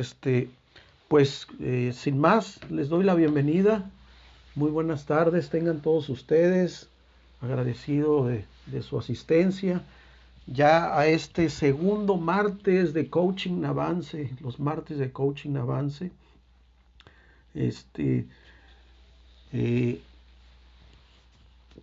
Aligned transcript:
Este, 0.00 0.50
pues 1.08 1.46
eh, 1.60 1.92
sin 1.94 2.18
más, 2.18 2.60
les 2.70 2.88
doy 2.88 3.04
la 3.04 3.14
bienvenida. 3.14 3.90
Muy 4.54 4.70
buenas 4.70 5.06
tardes, 5.06 5.50
tengan 5.50 5.80
todos 5.80 6.08
ustedes. 6.08 6.88
Agradecido 7.40 8.26
de, 8.26 8.44
su 8.82 8.98
asistencia. 8.98 9.82
Ya 10.46 10.98
a 10.98 11.06
este 11.06 11.50
segundo 11.50 12.16
martes 12.16 12.92
de 12.94 13.10
Coaching 13.10 13.64
Avance, 13.64 14.30
los 14.40 14.58
martes 14.58 14.98
de 14.98 15.12
Coaching 15.12 15.56
Avance. 15.56 16.10
Este, 17.54 18.26
eh, 19.52 20.00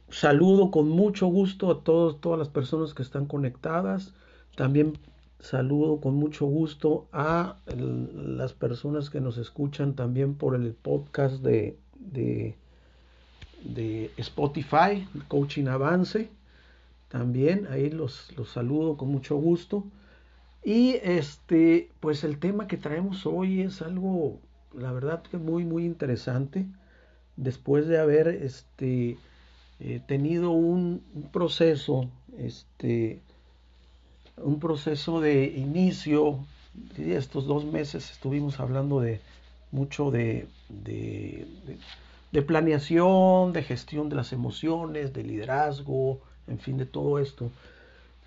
saludo 0.10 0.72
con 0.72 0.90
mucho 0.90 1.28
gusto 1.28 1.72
a 1.72 1.82
todos, 1.82 2.20
todas 2.22 2.40
las 2.40 2.50
personas 2.50 2.94
que 2.94 3.04
están 3.04 3.26
conectadas. 3.26 4.14
También 4.56 4.98
saludo 5.44 6.00
con 6.00 6.16
mucho 6.16 6.46
gusto 6.46 7.08
a 7.12 7.58
las 7.68 8.54
personas 8.54 9.10
que 9.10 9.20
nos 9.20 9.38
escuchan 9.38 9.94
también 9.94 10.36
por 10.36 10.56
el 10.56 10.74
podcast 10.74 11.44
de, 11.44 11.78
de, 12.00 12.56
Spotify, 14.18 15.06
Coaching 15.28 15.68
Avance. 15.68 16.30
También 17.10 17.68
ahí 17.70 17.90
los, 17.90 18.36
los 18.38 18.50
saludo 18.50 18.96
con 18.96 19.10
mucho 19.10 19.36
gusto. 19.36 19.84
Y 20.64 20.96
este, 21.04 21.90
pues 22.00 22.24
el 22.24 22.40
tema 22.40 22.68
que 22.68 22.78
traemos 22.78 23.26
hoy 23.26 23.62
es 23.62 23.82
algo, 23.82 24.40
la 24.74 24.94
verdad 24.94 25.24
que 25.24 25.38
muy, 25.38 25.66
muy 25.66 25.86
interesante. 25.86 26.66
Después 27.36 27.88
de 27.88 28.00
haber 28.00 28.30
este, 28.30 29.18
eh, 29.82 30.02
tenido 30.08 30.52
un, 30.52 31.04
proceso, 31.34 32.10
este, 32.38 33.22
un 34.38 34.60
proceso 34.60 35.22
de 35.22 35.46
inicio. 35.46 36.40
Estos 36.98 37.46
dos 37.46 37.66
meses 37.66 38.12
estuvimos 38.12 38.60
hablando 38.60 39.00
de 39.00 39.22
mucho 39.72 40.12
de, 40.12 40.48
de, 40.70 42.42
planeación, 42.42 43.54
de 43.54 43.64
gestión 43.64 44.10
de 44.10 44.16
las 44.16 44.34
emociones, 44.34 45.14
de 45.14 45.24
liderazgo, 45.24 46.20
en 46.48 46.60
fin, 46.60 46.78
de 46.78 46.86
todo 46.86 47.20
esto. 47.20 47.52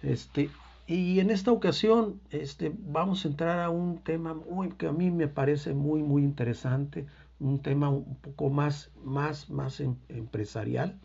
Este, 0.02 0.50
y 0.86 1.18
en 1.20 1.30
esta 1.30 1.50
ocasión 1.50 2.20
este, 2.30 2.72
vamos 2.76 3.24
a 3.24 3.28
entrar 3.28 3.60
a 3.60 3.70
un 3.70 3.98
tema 3.98 4.34
muy, 4.34 4.70
que 4.70 4.86
a 4.86 4.92
mí 4.92 5.10
me 5.10 5.28
parece 5.28 5.74
muy, 5.74 6.02
muy 6.02 6.22
interesante, 6.22 7.06
un 7.40 7.60
tema 7.60 7.88
un 7.88 8.16
poco 8.16 8.48
más, 8.48 8.90
más, 9.04 9.50
más 9.50 9.80
em, 9.80 9.96
empresarial. 10.08 10.96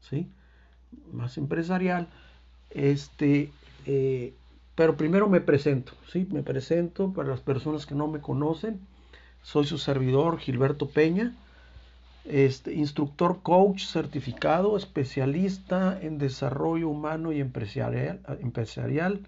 ¿sí? 0.00 0.28
Más 1.12 1.36
empresarial. 1.38 2.08
Este, 2.70 3.50
eh, 3.86 4.34
pero 4.74 4.96
primero 4.96 5.28
me 5.28 5.40
presento, 5.40 5.92
¿sí? 6.12 6.28
Me 6.30 6.42
presento 6.42 7.12
para 7.12 7.28
las 7.28 7.40
personas 7.40 7.86
que 7.86 7.94
no 7.94 8.08
me 8.08 8.20
conocen. 8.20 8.80
Soy 9.42 9.64
su 9.64 9.78
servidor 9.78 10.38
Gilberto 10.38 10.88
Peña, 10.88 11.32
este, 12.24 12.74
instructor 12.74 13.40
coach 13.42 13.86
certificado, 13.86 14.76
especialista 14.76 15.98
en 16.02 16.18
desarrollo 16.18 16.88
humano 16.88 17.32
y 17.32 17.40
empresarial. 17.40 19.20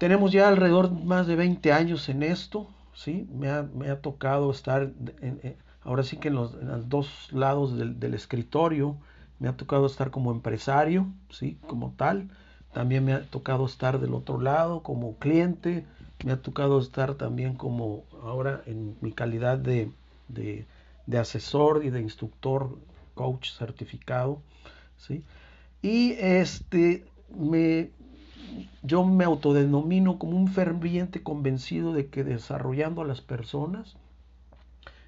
Tenemos 0.00 0.32
ya 0.32 0.48
alrededor 0.48 0.90
más 0.90 1.28
de 1.28 1.36
20 1.36 1.72
años 1.72 2.08
en 2.08 2.24
esto, 2.24 2.68
¿sí? 2.94 3.28
Me 3.32 3.48
ha, 3.48 4.00
tocado 4.00 4.50
estar, 4.50 4.90
ahora 5.82 6.02
sí 6.02 6.16
que 6.16 6.28
en 6.28 6.34
los, 6.34 6.56
dos 6.88 7.28
lados 7.30 7.76
del, 7.76 8.00
del 8.00 8.14
escritorio, 8.14 8.96
me 9.38 9.48
ha 9.48 9.56
tocado 9.56 9.86
estar 9.86 10.10
como 10.10 10.32
empresario, 10.32 11.06
¿sí? 11.30 11.58
Como 11.68 11.92
tal. 11.96 12.30
También 12.72 13.04
me 13.04 13.12
ha 13.12 13.22
tocado 13.22 13.66
estar 13.66 14.00
del 14.00 14.14
otro 14.14 14.40
lado 14.40 14.82
como 14.82 15.16
cliente. 15.16 15.84
Me 16.24 16.32
ha 16.32 16.40
tocado 16.40 16.80
estar 16.80 17.14
también 17.14 17.54
como 17.54 18.04
ahora 18.22 18.62
en 18.66 18.96
mi 19.00 19.12
calidad 19.12 19.58
de, 19.58 19.90
de, 20.28 20.66
asesor 21.18 21.84
y 21.84 21.90
de 21.90 22.00
instructor, 22.00 22.78
coach 23.14 23.52
certificado, 23.52 24.40
¿sí? 24.96 25.22
Y 25.82 26.12
este, 26.12 27.04
me, 27.36 27.90
yo 28.82 29.04
me 29.04 29.24
autodenomino 29.24 30.18
como 30.18 30.36
un 30.36 30.48
ferviente 30.48 31.22
convencido 31.22 31.92
de 31.92 32.06
que 32.06 32.24
desarrollando 32.24 33.02
a 33.02 33.06
las 33.06 33.20
personas 33.20 33.96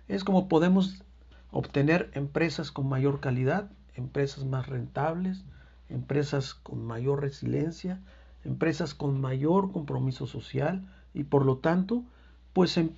es 0.08 0.24
como 0.24 0.48
podemos 0.48 1.02
obtener 1.50 2.10
empresas 2.14 2.70
con 2.70 2.88
mayor 2.88 3.20
calidad, 3.20 3.70
empresas 3.94 4.44
más 4.44 4.68
rentables, 4.68 5.44
empresas 5.94 6.54
con 6.54 6.84
mayor 6.84 7.22
resiliencia, 7.22 8.00
empresas 8.44 8.94
con 8.94 9.20
mayor 9.20 9.72
compromiso 9.72 10.26
social 10.26 10.86
y 11.14 11.24
por 11.24 11.46
lo 11.46 11.58
tanto, 11.58 12.02
pues 12.52 12.76
en 12.76 12.92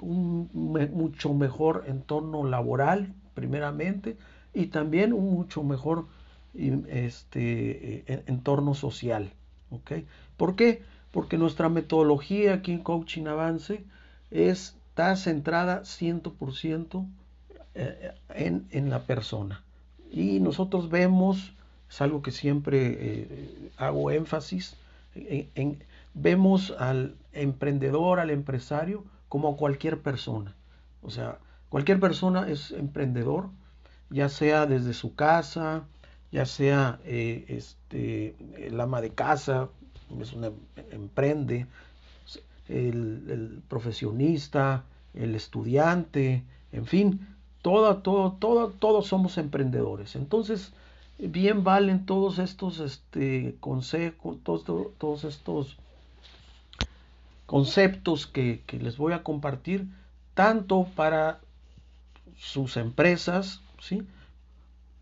un 0.00 0.50
mucho 0.52 1.32
mejor 1.32 1.84
entorno 1.86 2.44
laboral, 2.44 3.14
primeramente, 3.34 4.16
y 4.52 4.66
también 4.66 5.12
un 5.12 5.32
mucho 5.32 5.62
mejor 5.62 6.06
este, 6.54 8.04
e, 8.12 8.22
entorno 8.26 8.74
social. 8.74 9.32
¿okay? 9.70 10.06
¿Por 10.36 10.56
qué? 10.56 10.82
Porque 11.10 11.38
nuestra 11.38 11.68
metodología 11.68 12.54
aquí 12.54 12.72
en 12.72 12.82
Coaching 12.82 13.26
Avance 13.26 13.84
está 14.30 15.16
centrada 15.16 15.82
100% 15.82 17.06
eh, 17.74 18.12
en, 18.34 18.66
en 18.70 18.90
la 18.90 19.04
persona. 19.04 19.62
Y 20.10 20.40
nosotros 20.40 20.90
vemos, 20.90 21.54
es 21.92 22.00
algo 22.00 22.22
que 22.22 22.30
siempre 22.30 22.96
eh, 22.98 23.70
hago 23.76 24.10
énfasis, 24.10 24.76
en, 25.14 25.84
vemos 26.14 26.70
al 26.78 27.16
emprendedor, 27.34 28.18
al 28.18 28.30
empresario, 28.30 29.04
como 29.28 29.58
cualquier 29.58 30.00
persona. 30.00 30.54
O 31.02 31.10
sea, 31.10 31.36
cualquier 31.68 32.00
persona 32.00 32.48
es 32.48 32.70
emprendedor, 32.70 33.50
ya 34.08 34.30
sea 34.30 34.64
desde 34.64 34.94
su 34.94 35.14
casa, 35.14 35.84
ya 36.30 36.46
sea 36.46 36.98
eh, 37.04 37.44
este, 37.48 38.36
el 38.56 38.80
ama 38.80 39.02
de 39.02 39.10
casa, 39.10 39.68
es 40.18 40.32
una, 40.32 40.50
emprende, 40.92 41.66
el, 42.68 43.26
el, 43.28 43.62
profesionista, 43.68 44.84
el 45.12 45.34
estudiante, 45.34 46.42
en 46.72 46.86
fin, 46.86 47.28
todo, 47.60 47.98
todo, 47.98 48.32
todo, 48.32 48.70
todos 48.70 49.06
somos 49.08 49.36
emprendedores. 49.36 50.16
Entonces, 50.16 50.72
bien 51.18 51.64
valen 51.64 52.06
todos 52.06 52.38
estos 52.38 52.80
este, 52.80 53.56
consejos, 53.60 54.38
todos, 54.42 54.64
todos 54.98 55.24
estos 55.24 55.76
conceptos 57.46 58.26
que, 58.26 58.62
les 58.80 58.96
voy 58.96 59.12
a 59.12 59.22
compartir, 59.22 59.86
tanto 60.34 60.86
para 60.96 61.40
sus 62.36 62.76
empresas, 62.76 63.60
¿sí? 63.80 64.02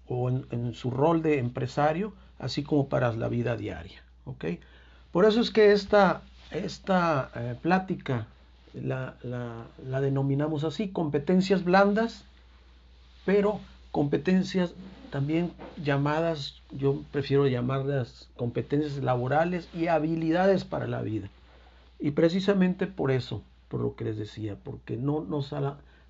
o 0.09 0.29
en, 0.29 0.75
su 0.75 0.91
rol 0.91 1.23
de 1.23 1.39
empresario, 1.39 2.13
así 2.39 2.63
como 2.63 2.89
para 2.89 3.13
la 3.13 3.29
vida 3.29 3.57
diaria. 3.57 4.03
Por 5.13 5.25
eso 5.25 5.41
es 5.41 5.51
que 5.51 5.73
esta, 5.73 6.23
esta 6.51 7.31
eh, 7.35 7.57
plática 7.61 8.27
la, 8.75 9.15
la 9.23 10.01
denominamos 10.01 10.65
así, 10.65 10.89
competencias 10.89 11.65
blandas 11.65 12.25
pero 13.25 13.61
competencias 13.91 14.75
también 15.11 15.53
llamadas, 15.83 16.63
yo 16.71 17.03
prefiero 17.11 17.47
llamarlas 17.47 18.29
competencias 18.37 19.03
laborales 19.03 19.69
y 19.75 19.89
habilidades 19.89 20.65
para 20.65 20.87
la 20.87 21.03
vida. 21.03 21.29
Y 21.99 22.13
precisamente 22.13 22.87
por 22.87 23.11
eso, 23.11 23.43
por 23.69 23.81
lo 23.81 23.97
que 23.97 24.05
les 24.05 24.17
decía, 24.17 24.57
porque 24.63 24.97
no, 24.97 25.23
no, 25.23 25.41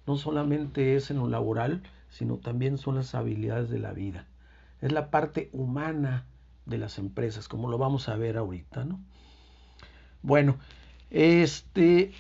no 0.07 0.17
solamente 0.17 0.97
es 0.97 1.11
en 1.11 1.19
lo 1.19 1.29
laboral, 1.29 1.83
sino 2.11 2.37
también 2.37 2.79
son 2.79 2.97
las 2.97 3.15
habilidades 3.15 3.71
de 3.71 3.79
la 3.79 3.93
vida. 3.93 4.27
Es 4.81 4.93
la 4.93 5.11
parte 5.11 5.49
humana 5.53 6.27
de 6.67 6.79
las 6.79 6.99
empresas, 6.99 7.49
como 7.49 7.71
lo 7.71 7.79
vamos 7.79 8.09
a 8.09 8.17
ver 8.17 8.37
ahorita, 8.37 8.85
¿no? 8.85 9.01
Bueno, 10.23 10.59
este, 11.11 12.13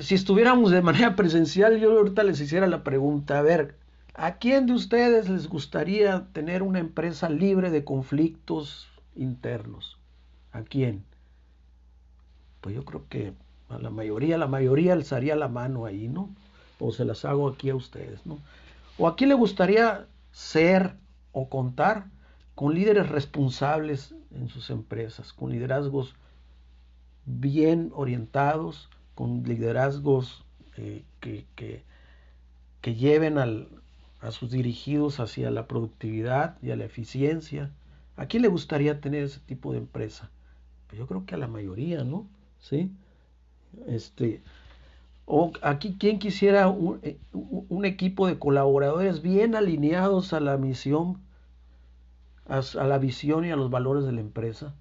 si 0.00 0.14
estuviéramos 0.14 0.70
de 0.70 0.82
manera 0.82 1.16
presencial, 1.16 1.78
yo 1.80 1.98
ahorita 1.98 2.22
les 2.22 2.40
hiciera 2.40 2.66
la 2.66 2.84
pregunta, 2.84 3.38
a 3.38 3.42
ver, 3.42 3.76
¿a 4.14 4.38
quién 4.38 4.66
de 4.66 4.72
ustedes 4.72 5.28
les 5.28 5.48
gustaría 5.48 6.26
tener 6.32 6.62
una 6.62 6.78
empresa 6.78 7.28
libre 7.28 7.70
de 7.70 7.84
conflictos 7.84 8.88
internos? 9.14 9.98
¿A 10.52 10.62
quién? 10.62 11.04
Pues 12.60 12.74
yo 12.74 12.84
creo 12.84 13.08
que 13.08 13.34
a 13.68 13.78
la 13.78 13.90
mayoría, 13.90 14.38
la 14.38 14.46
mayoría 14.46 14.92
alzaría 14.92 15.36
la 15.36 15.48
mano 15.48 15.84
ahí, 15.84 16.08
¿no? 16.08 16.30
O 16.78 16.92
se 16.92 17.04
las 17.04 17.24
hago 17.24 17.48
aquí 17.48 17.70
a 17.70 17.74
ustedes, 17.74 18.24
¿no? 18.24 18.38
¿O 18.98 19.08
a 19.08 19.16
quién 19.16 19.28
le 19.28 19.34
gustaría 19.34 20.06
ser 20.32 20.94
o 21.32 21.48
contar 21.48 22.06
con 22.54 22.74
líderes 22.74 23.08
responsables 23.08 24.14
en 24.30 24.48
sus 24.48 24.70
empresas, 24.70 25.32
con 25.32 25.50
liderazgos 25.50 26.14
bien 27.26 27.90
orientados, 27.94 28.88
con 29.14 29.42
liderazgos 29.42 30.44
eh, 30.76 31.04
que, 31.20 31.46
que, 31.54 32.94
lleven 32.94 33.38
a 34.24 34.30
sus 34.30 34.50
dirigidos 34.50 35.20
hacia 35.20 35.50
la 35.50 35.66
productividad 35.66 36.56
y 36.62 36.70
a 36.70 36.76
la 36.76 36.86
eficiencia. 36.86 37.70
¿A 38.16 38.26
quién 38.26 38.42
le 38.42 38.48
gustaría 38.48 39.00
tener 39.00 39.22
ese 39.22 39.40
tipo 39.40 39.72
de 39.72 39.78
empresa? 39.78 40.30
Pues 40.86 40.98
yo 40.98 41.06
creo 41.06 41.26
que 41.26 41.34
a 41.34 41.38
la 41.38 41.46
mayoría, 41.46 42.04
¿no? 42.04 42.26
¿Sí? 42.58 42.90
Este, 43.86 44.42
o 45.26 45.52
aquí, 45.60 45.96
¿quién 45.98 46.18
quisiera 46.18 46.74
eh, 47.02 47.18
un, 47.32 47.84
equipo 47.84 48.26
de 48.26 48.38
colaboradores 48.38 49.20
bien 49.20 49.54
alineados 49.54 50.32
a 50.32 50.40
la 50.40 50.56
misión, 50.56 51.20
a, 52.46 52.62
la 52.84 52.98
visión 52.98 53.44
y 53.44 53.50
a 53.50 53.56
los 53.56 53.70
valores 53.70 54.06
de 54.06 54.12
la 54.12 54.22
empresa? 54.22 54.74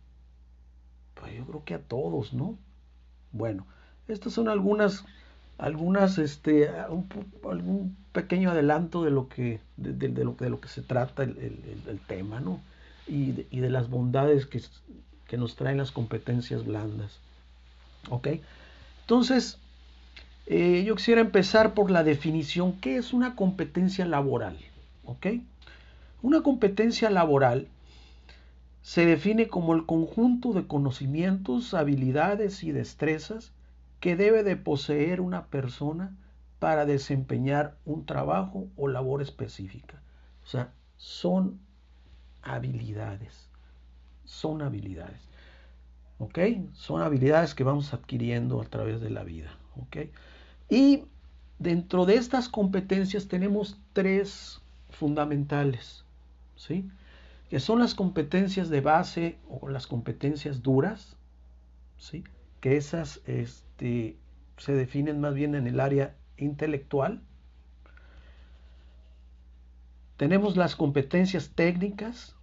Pues 1.16 1.36
yo 1.36 1.46
creo 1.46 1.66
que 1.66 1.74
a 1.74 1.82
todos, 1.82 2.34
¿no? 2.34 2.58
Bueno, 3.34 3.68
estas 4.08 4.32
son 4.32 4.48
algunas, 4.48 5.04
algunas, 5.58 6.18
este, 6.18 6.70
algún 6.70 7.96
pequeño 8.12 8.52
adelanto 8.52 9.04
de 9.04 9.12
lo 9.12 9.28
que, 9.28 9.60
de, 9.78 10.10
lo, 10.24 10.34
de 10.34 10.50
lo 10.50 10.60
que 10.60 10.68
se 10.68 10.82
trata 10.82 11.24
el, 11.24 12.00
tema, 12.08 12.40
¿no? 12.40 12.60
Y 13.08 13.32
de, 13.32 13.48
y 13.52 13.60
de 13.60 13.70
las 13.70 13.90
bondades 13.90 14.46
que, 14.46 14.62
que 15.28 15.38
nos 15.38 15.56
traen 15.56 15.78
las 15.78 15.92
competencias 15.92 16.66
blandas. 16.66 17.20
¿Ok? 18.10 18.28
Entonces, 19.02 19.60
eh, 20.46 20.84
yo 20.86 20.96
quisiera 20.96 21.22
empezar 21.22 21.74
por 21.74 21.92
la 21.92 22.04
definición. 22.04 22.74
¿Qué 22.80 22.98
es 22.98 23.14
una 23.14 23.36
competencia 23.36 24.06
laboral? 24.06 24.58
¿Ok? 25.06 25.28
Una 26.22 26.42
competencia 26.42 27.10
laboral 27.10 27.68
se 28.82 29.06
define 29.06 29.48
como 29.48 29.74
el 29.74 29.86
conjunto 29.86 30.52
de 30.52 30.68
conocimientos, 30.68 31.74
habilidades 31.74 32.64
y 32.64 32.72
destrezas 32.72 33.52
que 34.04 34.18
debe 34.18 34.44
de 34.44 34.58
poseer 34.58 35.22
una 35.22 35.46
persona 35.46 36.14
para 36.60 36.86
desempeñar 36.86 37.78
un 37.86 38.06
trabajo 38.06 38.68
o 38.76 38.90
labor 38.90 39.22
específica. 39.22 40.04
O 40.44 40.46
sea, 40.46 40.74
son 40.98 41.62
habilidades. 42.42 43.48
Son 44.26 44.62
habilidades. 44.62 45.30
¿Ok? 46.20 46.38
Son 46.74 47.02
habilidades 47.02 47.56
que 47.56 47.64
vamos 47.64 47.94
adquiriendo 47.94 48.60
a 48.60 48.66
través 48.66 49.00
de 49.00 49.10
la 49.10 49.24
vida. 49.24 49.58
¿Ok? 49.78 50.10
Y 50.70 51.06
dentro 51.58 52.06
de 52.06 52.16
estas 52.16 52.50
competencias 52.50 53.30
tenemos 53.30 53.80
tres 53.94 54.60
fundamentales, 54.90 56.04
¿sí? 56.58 56.90
que 57.50 57.62
son 57.62 57.80
las 57.80 57.96
competencias 57.96 58.70
de 58.70 58.82
base 58.82 59.38
o 59.48 59.70
las 59.70 59.88
competencias 59.88 60.62
duras, 60.62 61.16
¿sí? 61.98 62.26
Que 62.64 62.78
esas 62.78 63.20
este, 63.26 64.16
se 64.56 64.72
definen 64.72 65.20
más 65.20 65.34
bien 65.34 65.54
en 65.54 65.68
el 65.68 65.82
área 65.82 66.16
intelectual. 66.38 67.20
Tenemos 70.16 70.56
las 70.56 70.78
competencias 70.78 71.50
técnicas, 71.50 72.38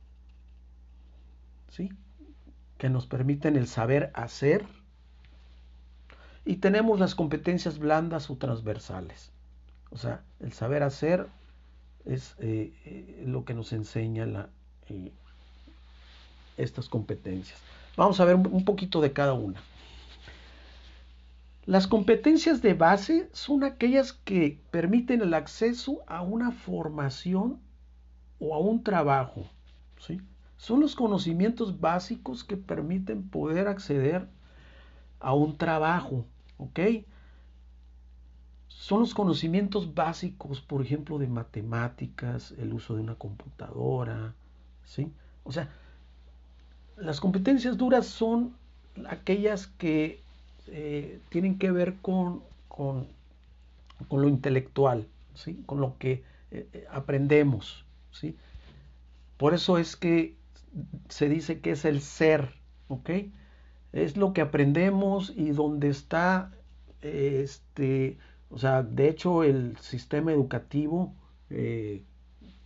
¿sí? 1.70 1.90
que 2.76 2.90
nos 2.90 3.06
permiten 3.06 3.56
el 3.56 3.66
saber 3.66 4.10
hacer, 4.12 4.66
y 6.44 6.56
tenemos 6.56 7.00
las 7.00 7.14
competencias 7.14 7.78
blandas 7.78 8.28
o 8.28 8.36
transversales. 8.36 9.32
O 9.90 9.96
sea, 9.96 10.20
el 10.40 10.52
saber 10.52 10.82
hacer 10.82 11.28
es 12.04 12.34
eh, 12.40 12.74
eh, 12.84 13.24
lo 13.26 13.46
que 13.46 13.54
nos 13.54 13.72
enseña 13.72 14.50
eh, 14.90 15.12
estas 16.58 16.90
competencias. 16.90 17.58
Vamos 17.96 18.20
a 18.20 18.26
ver 18.26 18.36
un 18.36 18.66
poquito 18.66 19.00
de 19.00 19.14
cada 19.14 19.32
una. 19.32 19.62
Las 21.66 21.86
competencias 21.86 22.62
de 22.62 22.74
base 22.74 23.28
son 23.32 23.64
aquellas 23.64 24.12
que 24.12 24.62
permiten 24.70 25.20
el 25.20 25.34
acceso 25.34 26.02
a 26.06 26.22
una 26.22 26.52
formación 26.52 27.60
o 28.38 28.54
a 28.54 28.58
un 28.58 28.82
trabajo. 28.82 29.44
¿sí? 29.98 30.20
Son 30.56 30.80
los 30.80 30.94
conocimientos 30.96 31.80
básicos 31.80 32.44
que 32.44 32.56
permiten 32.56 33.28
poder 33.28 33.68
acceder 33.68 34.26
a 35.20 35.34
un 35.34 35.58
trabajo, 35.58 36.24
¿ok? 36.56 36.80
Son 38.68 39.00
los 39.00 39.12
conocimientos 39.12 39.94
básicos, 39.94 40.62
por 40.62 40.80
ejemplo, 40.80 41.18
de 41.18 41.28
matemáticas, 41.28 42.52
el 42.52 42.72
uso 42.72 42.94
de 42.94 43.02
una 43.02 43.16
computadora, 43.16 44.34
¿sí? 44.84 45.12
O 45.44 45.52
sea, 45.52 45.68
las 46.96 47.20
competencias 47.20 47.76
duras 47.76 48.06
son 48.06 48.56
aquellas 49.06 49.66
que 49.66 50.22
eh, 50.70 51.20
tienen 51.28 51.58
que 51.58 51.70
ver 51.70 51.96
con, 52.00 52.42
con, 52.68 53.06
lo 54.10 54.28
intelectual, 54.28 55.06
¿sí? 55.34 55.62
Con 55.66 55.80
lo 55.80 55.98
que 55.98 56.22
eh, 56.50 56.68
eh, 56.72 56.86
aprendemos, 56.90 57.84
¿sí? 58.12 58.36
Por 59.36 59.54
eso 59.54 59.78
es 59.78 59.96
que 59.96 60.36
se 61.08 61.28
dice 61.28 61.60
que 61.60 61.72
es 61.72 61.84
el 61.84 62.00
ser, 62.00 62.54
¿ok? 62.88 63.10
es 63.92 64.16
lo 64.16 64.32
que 64.32 64.40
aprendemos 64.40 65.32
y 65.36 65.50
donde 65.50 65.88
está, 65.88 66.52
este, 67.02 68.18
o 68.48 68.56
sea, 68.56 68.84
de 68.84 69.08
hecho 69.08 69.42
el 69.42 69.76
sistema 69.78 70.30
educativo 70.30 71.12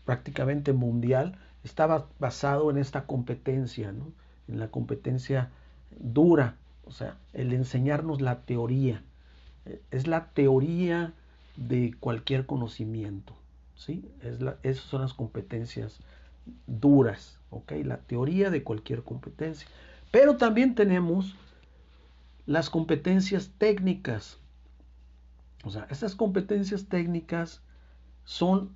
prácticamente 0.04 0.74
mundial 0.74 1.38
estaba 1.62 2.08
basado 2.18 2.70
en 2.70 2.76
esta 2.76 3.06
competencia, 3.06 3.90
¿no? 3.92 4.12
en 4.48 4.58
la 4.60 4.68
competencia 4.68 5.50
dura, 5.98 6.56
o 6.86 6.92
sea, 6.92 7.16
el 7.32 7.52
enseñarnos 7.52 8.20
la 8.20 8.40
teoría. 8.42 9.02
Es 9.90 10.06
la 10.06 10.26
teoría 10.30 11.14
de 11.56 11.94
cualquier 11.98 12.46
conocimiento, 12.46 13.34
¿sí? 13.76 14.10
Es 14.22 14.40
la, 14.40 14.56
esas 14.62 14.84
son 14.84 15.02
las 15.02 15.14
competencias 15.14 16.00
duras, 16.66 17.38
¿ok? 17.50 17.72
La 17.84 17.98
teoría 17.98 18.50
de 18.50 18.62
cualquier 18.62 19.02
competencia. 19.02 19.66
Pero 20.10 20.36
también 20.36 20.74
tenemos 20.74 21.34
las 22.46 22.68
competencias 22.70 23.50
técnicas. 23.58 24.38
O 25.64 25.70
sea, 25.70 25.86
estas 25.90 26.14
competencias 26.14 26.86
técnicas 26.86 27.62
son, 28.24 28.74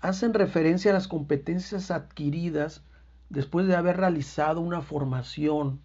hacen 0.00 0.34
referencia 0.34 0.90
a 0.90 0.94
las 0.94 1.08
competencias 1.08 1.90
adquiridas 1.90 2.82
después 3.30 3.66
de 3.66 3.74
haber 3.74 3.96
realizado 3.96 4.60
una 4.60 4.82
formación 4.82 5.80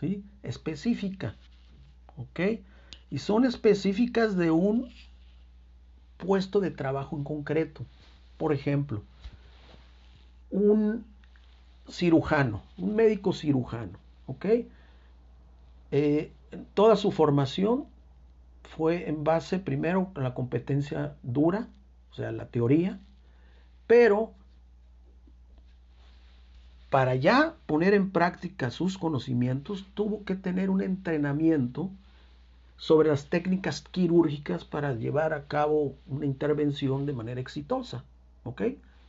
¿sí? 0.00 0.24
específica. 0.42 1.36
¿Ok? 2.16 2.40
Y 3.10 3.18
son 3.18 3.44
específicas 3.44 4.36
de 4.36 4.50
un 4.50 4.90
puesto 6.16 6.60
de 6.60 6.70
trabajo 6.70 7.16
en 7.16 7.24
concreto. 7.24 7.84
Por 8.36 8.52
ejemplo, 8.52 9.02
un 10.50 11.04
cirujano, 11.88 12.62
un 12.78 12.94
médico 12.94 13.32
cirujano. 13.32 13.98
¿ok? 14.26 14.46
Eh, 15.90 16.32
toda 16.74 16.96
su 16.96 17.12
formación 17.12 17.86
fue 18.62 19.08
en 19.08 19.24
base 19.24 19.58
primero 19.58 20.10
a 20.14 20.20
la 20.20 20.34
competencia 20.34 21.14
dura, 21.22 21.68
o 22.10 22.14
sea, 22.14 22.32
la 22.32 22.46
teoría, 22.46 22.98
pero 23.86 24.32
para 26.94 27.16
ya 27.16 27.56
poner 27.66 27.92
en 27.92 28.12
práctica 28.12 28.70
sus 28.70 28.98
conocimientos 28.98 29.84
tuvo 29.94 30.24
que 30.24 30.36
tener 30.36 30.70
un 30.70 30.80
entrenamiento 30.80 31.90
sobre 32.76 33.08
las 33.08 33.26
técnicas 33.26 33.80
quirúrgicas 33.80 34.64
para 34.64 34.92
llevar 34.92 35.32
a 35.32 35.48
cabo 35.48 35.96
una 36.06 36.24
intervención 36.24 37.04
de 37.04 37.12
manera 37.12 37.40
exitosa, 37.40 38.04
¿ok? 38.44 38.62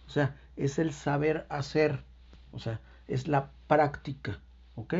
O 0.07 0.09
sea, 0.09 0.35
es 0.57 0.79
el 0.79 0.93
saber 0.93 1.45
hacer, 1.47 1.99
o 2.53 2.57
sea, 2.57 2.79
es 3.07 3.27
la 3.27 3.51
práctica. 3.67 4.39
¿Ok? 4.75 4.95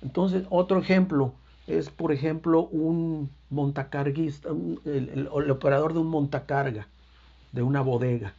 Entonces, 0.00 0.46
otro 0.48 0.78
ejemplo 0.78 1.34
es, 1.66 1.90
por 1.90 2.12
ejemplo, 2.12 2.68
un 2.68 3.30
montacarguista, 3.50 4.50
el, 4.84 5.28
operador 5.32 5.92
de 5.92 5.98
un 5.98 6.06
montacarga, 6.06 6.86
de 7.50 7.62
una 7.62 7.80
bodega. 7.80 8.32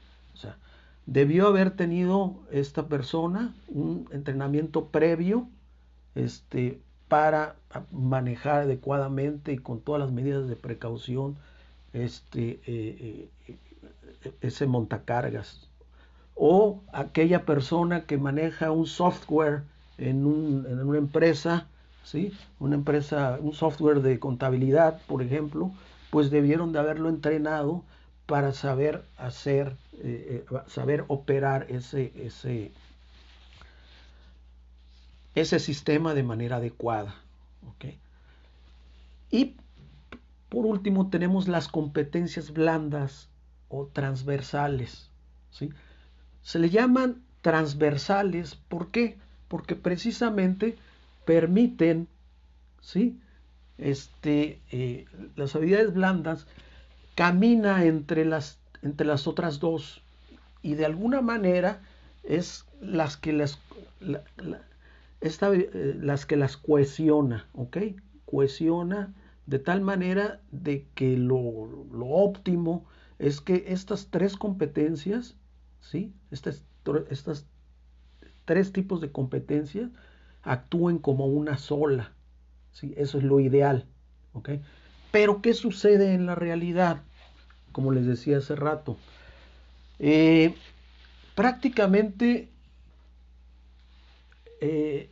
Debió 1.12 1.48
haber 1.48 1.72
tenido 1.72 2.36
esta 2.52 2.88
persona 2.88 3.56
un 3.68 4.08
entrenamiento 4.12 4.90
previo 4.90 5.48
este, 6.14 6.80
para 7.08 7.56
manejar 7.92 8.62
adecuadamente 8.62 9.54
y 9.54 9.58
con 9.58 9.80
todas 9.80 10.02
las 10.02 10.12
medidas 10.12 10.48
de 10.48 10.56
precaución 10.56 11.36
este, 11.94 12.60
eh, 12.68 13.28
eh, 13.48 13.58
ese 14.42 14.68
montacargas. 14.68 15.68
O 16.36 16.84
aquella 16.94 17.44
persona 17.44 18.06
que 18.06 18.20
maneja 18.20 18.70
un 18.70 18.86
software 18.86 19.64
en, 19.98 20.28
una 20.28 21.00
empresa, 21.00 21.66
¿sí? 22.04 22.34
una 22.60 22.76
empresa, 22.76 23.40
un 23.42 23.54
software 23.54 24.04
de 24.04 24.20
contabilidad, 24.20 25.02
por 25.08 25.24
ejemplo, 25.24 25.72
pues 26.12 26.30
debieron 26.30 26.72
de 26.72 26.78
haberlo 26.78 27.10
entrenado 27.10 27.84
para 28.30 28.54
saber 28.54 29.04
hacer, 29.18 29.76
eh, 30.04 30.46
eh, 30.52 30.58
saber 30.68 31.04
operar 31.08 31.66
ese, 31.68 32.14
ese, 32.16 32.72
ese 35.34 35.60
sistema 35.60 36.14
de 36.14 36.22
manera 36.22 36.58
adecuada. 36.58 37.16
Y 39.32 39.56
por 40.48 40.68
último 40.68 41.10
tenemos 41.10 41.48
las 41.48 41.68
competencias 41.68 42.54
blandas 42.54 43.30
o 43.68 43.88
transversales. 43.88 45.10
¿sí? 45.50 45.72
Se 46.44 46.60
le 46.60 46.70
llaman 46.70 47.24
transversales, 47.42 48.56
¿por 48.56 48.92
qué? 48.92 49.18
porque 49.48 49.76
precisamente 49.76 50.78
permiten 51.26 52.08
¿sí? 52.80 53.20
este, 53.80 54.60
eh, 54.72 55.06
las 55.36 55.56
habilidades 55.56 55.96
blandas 55.96 56.46
camina 57.20 57.84
entre 57.84 58.24
las, 58.24 58.62
entre 58.82 59.06
las 59.06 59.28
otras 59.28 59.60
dos 59.60 60.02
y 60.62 60.76
de 60.76 60.86
alguna 60.86 61.22
manera 61.22 61.82
es 62.24 62.66
las 62.80 63.18
que 63.18 63.34
las, 63.34 63.60
eh, 64.00 65.98
las 66.00 66.26
que 66.26 66.38
las 66.38 66.56
cohesiona, 66.56 67.46
¿ok? 67.52 67.78
Cohesiona 68.26 69.14
de 69.48 69.60
tal 69.60 69.82
manera 69.82 70.40
de 70.52 70.88
que 70.96 71.18
lo, 71.18 71.68
lo 71.92 72.06
óptimo 72.06 72.86
es 73.18 73.42
que 73.42 73.66
estas 73.68 74.08
tres 74.12 74.38
competencias, 74.38 75.36
¿sí? 75.82 76.14
Estas, 76.32 76.64
estas 77.10 77.46
tres 78.46 78.72
tipos 78.72 79.02
de 79.02 79.12
competencias 79.12 79.90
actúen 80.42 81.00
como 81.00 81.26
una 81.26 81.58
sola, 81.58 82.14
¿sí? 82.72 82.94
Eso 82.96 83.18
es 83.18 83.26
lo 83.26 83.42
ideal, 83.42 83.88
¿ok? 84.32 84.52
Pero 85.12 85.42
¿qué 85.42 85.54
sucede 85.54 86.14
en 86.14 86.26
la 86.26 86.36
realidad? 86.36 87.04
Como 87.72 87.92
les 87.92 88.06
decía 88.06 88.38
hace 88.38 88.56
rato, 88.56 88.98
eh, 90.00 90.56
prácticamente 91.36 92.50
eh, 94.62 95.10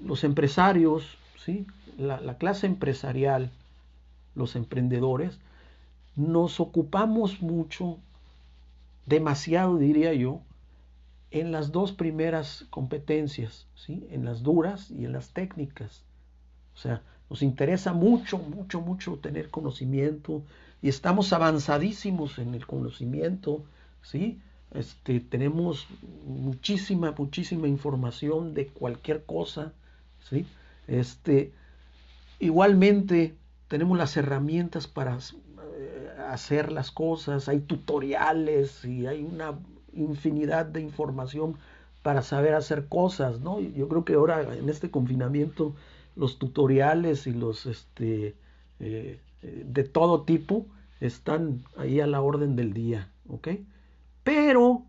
los 0.00 0.24
empresarios, 0.24 1.18
¿sí? 1.44 1.66
la, 1.98 2.38
clase 2.38 2.66
empresarial, 2.66 3.50
los 4.34 4.56
emprendedores, 4.56 5.38
nos 6.14 6.60
ocupamos 6.60 7.42
mucho, 7.42 7.98
demasiado 9.06 9.78
diría 9.78 10.12
yo, 10.14 10.40
en 11.30 11.52
las 11.52 11.72
dos 11.72 11.92
primeras 11.92 12.66
competencias, 12.70 13.66
¿sí? 13.74 14.06
en 14.10 14.24
las 14.24 14.42
duras 14.42 14.90
y 14.90 15.04
en 15.04 15.12
las 15.12 15.30
técnicas. 15.30 16.02
O 16.74 16.78
sea, 16.78 17.02
nos 17.28 17.42
interesa 17.42 17.92
mucho, 17.92 18.38
mucho, 18.38 18.80
mucho 18.80 19.16
tener 19.16 19.50
conocimiento 19.50 20.42
y 20.82 20.88
estamos 20.88 21.32
avanzadísimos 21.32 22.38
en 22.38 22.54
el 22.54 22.66
conocimiento, 22.66 23.64
¿sí? 24.02 24.40
Este, 24.72 25.20
tenemos 25.20 25.86
muchísima, 26.26 27.14
muchísima 27.16 27.68
información 27.68 28.54
de 28.54 28.68
cualquier 28.68 29.24
cosa, 29.24 29.72
¿sí? 30.20 30.46
Este, 30.86 31.52
igualmente 32.38 33.34
tenemos 33.68 33.96
las 33.96 34.16
herramientas 34.16 34.86
para 34.86 35.16
eh, 35.16 36.10
hacer 36.28 36.72
las 36.72 36.90
cosas, 36.90 37.48
hay 37.48 37.60
tutoriales 37.60 38.84
y 38.84 39.06
hay 39.06 39.22
una 39.22 39.58
infinidad 39.94 40.66
de 40.66 40.82
información 40.82 41.56
para 42.02 42.22
saber 42.22 42.54
hacer 42.54 42.86
cosas, 42.86 43.40
¿no? 43.40 43.60
Yo 43.60 43.88
creo 43.88 44.04
que 44.04 44.14
ahora 44.14 44.54
en 44.54 44.68
este 44.68 44.90
confinamiento 44.90 45.74
los 46.14 46.38
tutoriales 46.38 47.26
y 47.26 47.32
los 47.32 47.66
este, 47.66 48.36
eh, 48.78 49.20
de 49.64 49.84
todo 49.84 50.22
tipo 50.22 50.66
están 51.00 51.62
ahí 51.76 52.00
a 52.00 52.06
la 52.06 52.20
orden 52.20 52.56
del 52.56 52.72
día, 52.72 53.10
¿ok? 53.28 53.48
Pero 54.24 54.82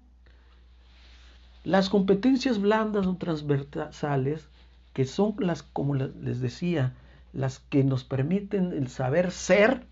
las 1.64 1.90
competencias 1.90 2.60
blandas 2.60 3.06
o 3.08 3.18
transversales, 3.18 4.48
que 4.94 5.06
son 5.06 5.36
las, 5.40 5.64
como 5.64 5.96
les 5.96 6.40
decía, 6.40 6.94
las 7.34 7.60
que 7.60 7.84
nos 7.84 8.04
permiten 8.04 8.72
el 8.72 8.88
saber 8.88 9.32
ser, 9.32 9.86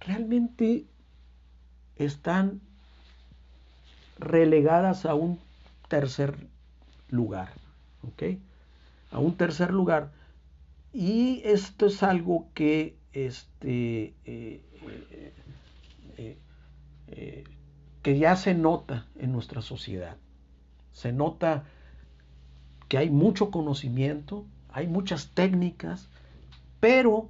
realmente 0.00 0.84
están 1.96 2.60
relegadas 4.18 5.06
a 5.06 5.14
un 5.14 5.38
tercer 5.88 6.36
lugar, 7.08 7.52
¿ok? 8.06 8.38
A 9.10 9.18
un 9.18 9.34
tercer 9.34 9.72
lugar. 9.72 10.12
Y 10.92 11.40
esto 11.44 11.86
es 11.86 12.02
algo 12.02 12.48
que 12.54 12.97
este, 13.26 14.14
eh, 14.24 14.62
eh, 16.16 16.38
eh, 17.08 17.44
que 18.02 18.18
ya 18.18 18.36
se 18.36 18.54
nota 18.54 19.06
en 19.16 19.32
nuestra 19.32 19.62
sociedad. 19.62 20.16
Se 20.92 21.12
nota 21.12 21.64
que 22.88 22.98
hay 22.98 23.10
mucho 23.10 23.50
conocimiento, 23.50 24.46
hay 24.70 24.86
muchas 24.86 25.30
técnicas, 25.30 26.08
pero 26.80 27.28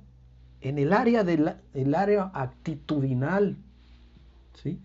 en 0.61 0.79
el 0.79 0.93
área, 0.93 1.25
del 1.25 1.95
área 1.95 2.31
actitudinal, 2.35 3.57
¿sí? 4.55 4.81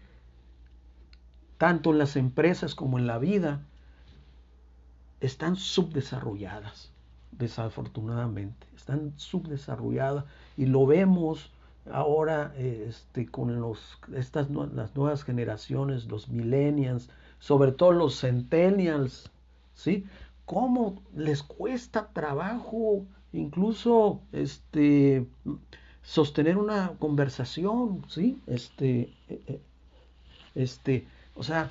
tanto 1.58 1.92
en 1.92 1.98
las 1.98 2.16
empresas 2.16 2.76
como 2.76 2.98
en 2.98 3.08
la 3.08 3.18
vida, 3.18 3.66
están 5.22 5.56
subdesarrolladas, 5.56 6.93
desafortunadamente, 7.38 8.68
están 8.76 9.14
subdesarrolladas 9.18 10.26
y 10.58 10.66
lo 10.66 10.86
vemos 10.86 11.52
ahora 11.92 12.54
este, 12.58 13.26
con 13.28 13.60
los, 13.60 14.00
estas, 14.16 14.50
las 14.50 14.96
nuevas 14.96 15.24
generaciones, 15.24 16.06
los 16.06 16.30
millennials, 16.30 17.10
sobre 17.40 17.72
todo 17.72 17.92
los 17.92 18.20
centennials, 18.22 19.30
¿sí? 19.74 20.06
¿Cómo 20.46 21.02
les 21.16 21.44
cuesta 21.44 22.10
trabajo 22.14 23.06
incluso 23.34 24.22
este, 24.32 25.28
sostener 26.02 26.58
una 26.58 26.94
conversación, 27.00 28.04
¿sí? 28.08 28.42
Este, 28.48 29.14
eh, 29.30 29.42
eh, 29.48 29.62
este, 30.56 31.08
o 31.36 31.44
sea, 31.44 31.70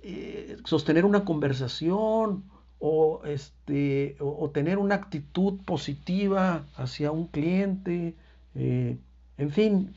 eh, 0.00 0.58
sostener 0.64 1.04
una 1.04 1.24
conversación 1.24 2.44
o, 2.78 3.22
este, 3.24 4.16
o, 4.20 4.50
tener 4.50 4.78
una 4.78 4.96
actitud 4.96 5.58
positiva 5.64 6.64
hacia 6.76 7.10
un 7.10 7.26
cliente, 7.26 8.14
eh, 8.54 8.96
en 9.38 9.50
fin, 9.50 9.94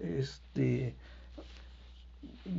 este, 0.00 0.94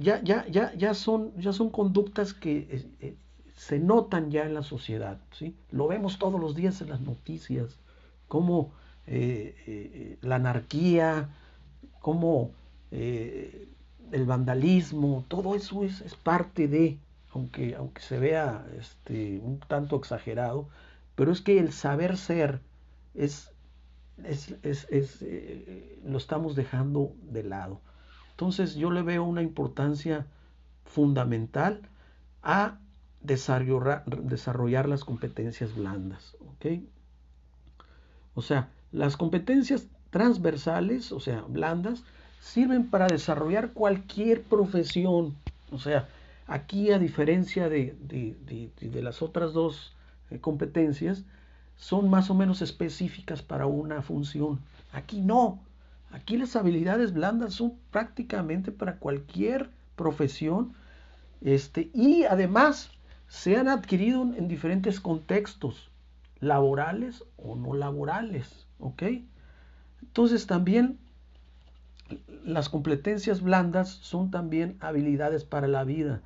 ya, 0.01 0.21
ya, 0.23 0.45
ya, 0.47 0.73
ya, 0.73 0.93
son, 0.93 1.31
ya 1.39 1.53
son 1.53 1.69
conductas 1.69 2.33
que 2.33 2.57
eh, 2.69 2.85
eh, 2.99 3.15
se 3.55 3.79
notan 3.79 4.31
ya 4.31 4.43
en 4.43 4.53
la 4.53 4.63
sociedad, 4.63 5.17
¿sí? 5.31 5.55
Lo 5.71 5.87
vemos 5.87 6.19
todos 6.19 6.39
los 6.39 6.55
días 6.55 6.81
en 6.81 6.89
las 6.89 7.01
noticias, 7.01 7.77
como 8.27 8.71
la 9.05 10.35
anarquía, 10.35 11.29
como 11.99 12.51
el 12.91 14.25
vandalismo, 14.25 15.25
todo 15.27 15.55
eso 15.55 15.83
es, 15.83 15.99
es 16.01 16.15
parte 16.15 16.69
de, 16.69 16.97
aunque, 17.33 17.75
aunque 17.75 18.01
se 18.01 18.19
vea 18.19 18.65
este, 18.79 19.39
un 19.39 19.59
tanto 19.59 19.95
exagerado, 19.95 20.67
pero 21.15 21.31
es 21.31 21.41
que 21.41 21.59
el 21.59 21.71
saber 21.73 22.17
ser 22.17 22.61
es, 23.13 23.51
es, 24.23 24.55
eh, 25.21 25.99
lo 26.05 26.17
estamos 26.17 26.55
dejando 26.55 27.13
de 27.31 27.43
lado. 27.43 27.81
Entonces 28.31 28.75
yo 28.75 28.91
le 28.91 29.01
veo 29.01 29.23
una 29.23 29.41
importancia 29.41 30.25
fundamental 30.85 31.81
a 32.41 32.77
desarrollar, 33.21 34.05
desarrollar 34.05 34.87
las 34.89 35.03
competencias 35.03 35.75
blandas. 35.75 36.35
O 38.35 38.41
sea, 38.41 38.69
las 38.91 39.17
competencias 39.17 39.87
transversales, 40.09 41.11
o 41.11 41.19
sea, 41.19 41.41
blandas, 41.47 42.03
sirven 42.39 42.89
para 42.89 43.07
desarrollar 43.07 43.71
cualquier 43.73 44.41
profesión. 44.43 45.35
O 45.71 45.79
sea, 45.79 46.07
Aquí, 46.47 46.91
a 46.91 46.99
diferencia 46.99 47.69
de, 47.69 47.95
las 48.93 49.21
otras 49.21 49.53
dos 49.53 49.95
eh, 50.29 50.39
competencias, 50.39 51.23
son 51.75 52.09
más 52.09 52.29
o 52.29 52.35
menos 52.35 52.61
específicas 52.61 53.41
para 53.41 53.65
una 53.65 54.01
función. 54.01 54.59
Aquí 54.91 55.21
no. 55.21 55.61
Aquí 56.11 56.37
las 56.37 56.55
habilidades 56.55 57.13
blandas 57.13 57.53
son 57.55 57.73
prácticamente 57.91 58.71
para 58.71 58.97
cualquier 58.97 59.69
profesión 59.95 60.73
este, 61.41 61.89
y 61.93 62.23
además 62.23 62.91
se 63.27 63.57
han 63.57 63.67
adquirido 63.67 64.21
en 64.21 64.47
diferentes 64.47 64.99
contextos, 64.99 65.89
laborales 66.39 67.23
o 67.37 67.55
no 67.55 67.73
laborales. 67.73 68.67
¿Ok? 68.79 69.03
Entonces 70.01 70.45
también 70.45 70.99
las 72.43 72.69
competencias 72.69 73.41
blandas 73.41 73.89
son 73.89 74.29
también 74.29 74.77
habilidades 74.81 75.43
para 75.45 75.67
la 75.67 75.83
vida. 75.83 76.21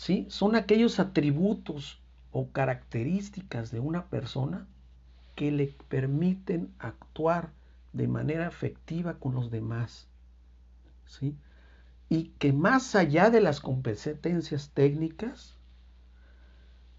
¿Sí? 0.00 0.24
Son 0.30 0.56
aquellos 0.56 0.98
atributos 0.98 2.00
o 2.32 2.48
características 2.48 3.70
de 3.70 3.80
una 3.80 4.06
persona 4.06 4.66
que 5.34 5.52
le 5.52 5.76
permiten 5.88 6.72
actuar 6.78 7.50
de 7.92 8.08
manera 8.08 8.48
efectiva 8.48 9.18
con 9.18 9.34
los 9.34 9.50
demás. 9.50 10.08
¿sí? 11.04 11.36
Y 12.08 12.28
que 12.38 12.54
más 12.54 12.94
allá 12.94 13.28
de 13.28 13.42
las 13.42 13.60
competencias 13.60 14.70
técnicas, 14.70 15.58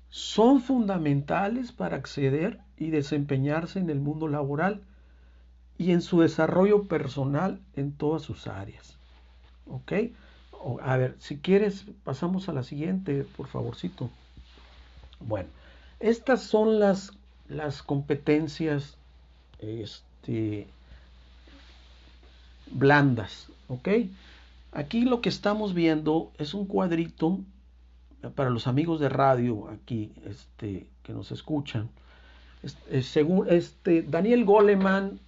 son 0.09 0.61
fundamentales 0.61 1.71
para 1.71 1.97
acceder 1.97 2.59
y 2.77 2.91
desempeñarse 2.91 3.79
en 3.79 3.89
el 3.89 3.99
mundo 3.99 4.27
laboral 4.27 4.83
y 5.75 5.91
en 5.91 6.01
su 6.01 6.21
desarrollo 6.21 6.83
personal 6.83 7.61
en 7.73 7.93
todas 7.93 8.21
sus 8.21 8.45
áreas. 8.45 8.99
¿Ok? 9.65 9.91
A 10.81 10.97
ver, 10.97 11.15
si 11.19 11.37
quieres, 11.37 11.85
pasamos 12.03 12.49
a 12.49 12.53
la 12.53 12.63
siguiente, 12.63 13.25
por 13.35 13.47
favorcito. 13.47 14.09
Bueno, 15.19 15.49
estas 15.99 16.43
son 16.43 16.79
las, 16.79 17.11
las 17.47 17.83
competencias 17.83 18.97
este, 19.59 20.67
blandas, 22.71 23.47
¿ok? 23.67 23.89
Aquí 24.71 25.01
lo 25.01 25.21
que 25.21 25.29
estamos 25.29 25.73
viendo 25.73 26.31
es 26.37 26.53
un 26.53 26.65
cuadrito 26.65 27.39
para 28.35 28.49
los 28.49 28.67
amigos 28.67 28.99
de 28.99 29.09
radio 29.09 29.67
aquí 29.69 30.11
este, 30.25 30.87
que 31.03 31.13
nos 31.13 31.31
escuchan. 31.31 31.89
Este, 32.63 33.01
según 33.01 33.47
este, 33.49 34.03
Daniel 34.03 34.45
Goleman, 34.45 35.19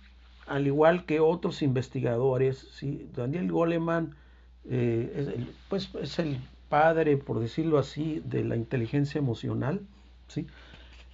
al 0.47 0.67
igual 0.67 1.05
que 1.05 1.19
otros 1.19 1.61
investigadores, 1.61 2.67
¿sí? 2.73 3.09
Daniel 3.15 3.51
Goleman 3.51 4.15
eh, 4.69 5.13
es, 5.15 5.27
el, 5.27 5.53
pues, 5.69 5.89
es 6.01 6.19
el 6.19 6.39
padre, 6.69 7.17
por 7.17 7.39
decirlo 7.39 7.77
así, 7.77 8.21
de 8.25 8.43
la 8.43 8.55
inteligencia 8.55 9.19
emocional, 9.19 9.81
¿sí? 10.27 10.47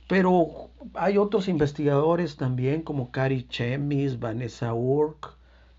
Pero 0.08 0.70
hay 0.96 1.18
otros 1.18 1.48
investigadores 1.48 2.36
también 2.36 2.82
como 2.82 3.12
Cary 3.12 3.48
Chemis, 3.48 4.20
Vanessa 4.20 4.74
Urk 4.74 5.36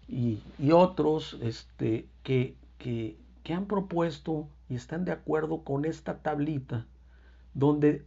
y, 0.07 0.39
y 0.59 0.71
otros 0.71 1.39
este, 1.43 2.07
que, 2.23 2.55
que, 2.79 3.17
que 3.43 3.55
han 3.55 3.67
propuesto 3.67 4.49
y 4.69 4.77
están 4.77 5.05
de 5.05 5.13
acuerdo 5.13 5.65
con 5.65 5.85
esta 5.85 6.19
tablita 6.19 6.87
donde, 7.55 8.05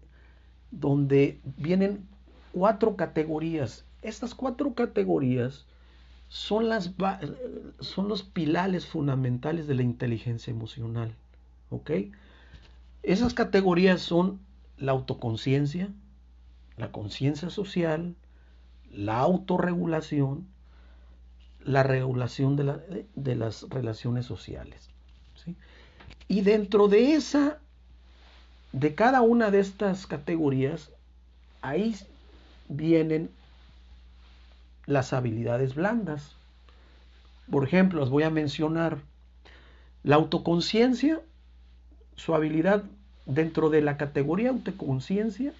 donde 0.71 1.41
vienen 1.57 2.07
cuatro 2.53 2.95
categorías. 2.95 3.85
Estas 4.01 4.33
cuatro 4.33 4.73
categorías 4.73 5.65
son, 6.33 6.67
las, 6.67 6.89
son 7.79 8.07
los 8.07 8.23
pilares 8.23 8.87
fundamentales 8.87 9.67
de 9.67 9.75
la 9.75 9.83
inteligencia 9.83 10.49
emocional. 10.49 11.13
¿Ok? 11.69 11.91
Esas 13.03 13.35
categorías 13.35 14.01
son 14.01 14.39
la 14.77 14.93
autoconciencia, 14.93 15.89
la 16.75 16.91
conciencia 16.91 17.51
social, 17.51 18.15
la 18.91 19.19
autorregulación, 19.19 20.47
la 21.63 21.83
regulación 21.83 22.55
de, 22.55 23.05
de, 23.13 23.35
las 23.35 23.69
relaciones 23.69 24.25
sociales. 24.25 24.89
¿sí? 25.35 25.55
Y 26.27 26.41
dentro 26.41 26.87
de 26.87 27.13
esa, 27.13 27.59
de 28.71 28.95
cada 28.95 29.21
una 29.21 29.51
de 29.51 29.59
estas 29.59 30.07
categorías, 30.07 30.89
ahí 31.61 31.95
vienen 32.69 33.29
las 34.85 35.13
habilidades 35.13 35.75
blandas. 35.75 36.35
Por 37.49 37.63
ejemplo, 37.63 38.03
os 38.03 38.09
voy 38.09 38.23
a 38.23 38.29
mencionar 38.29 38.97
la 40.03 40.15
autoconciencia, 40.15 41.21
su 42.15 42.35
habilidad 42.35 42.83
dentro 43.25 43.69
de 43.69 43.81
la 43.81 43.97
categoría 43.97 44.49
autoconciencia, 44.49 45.53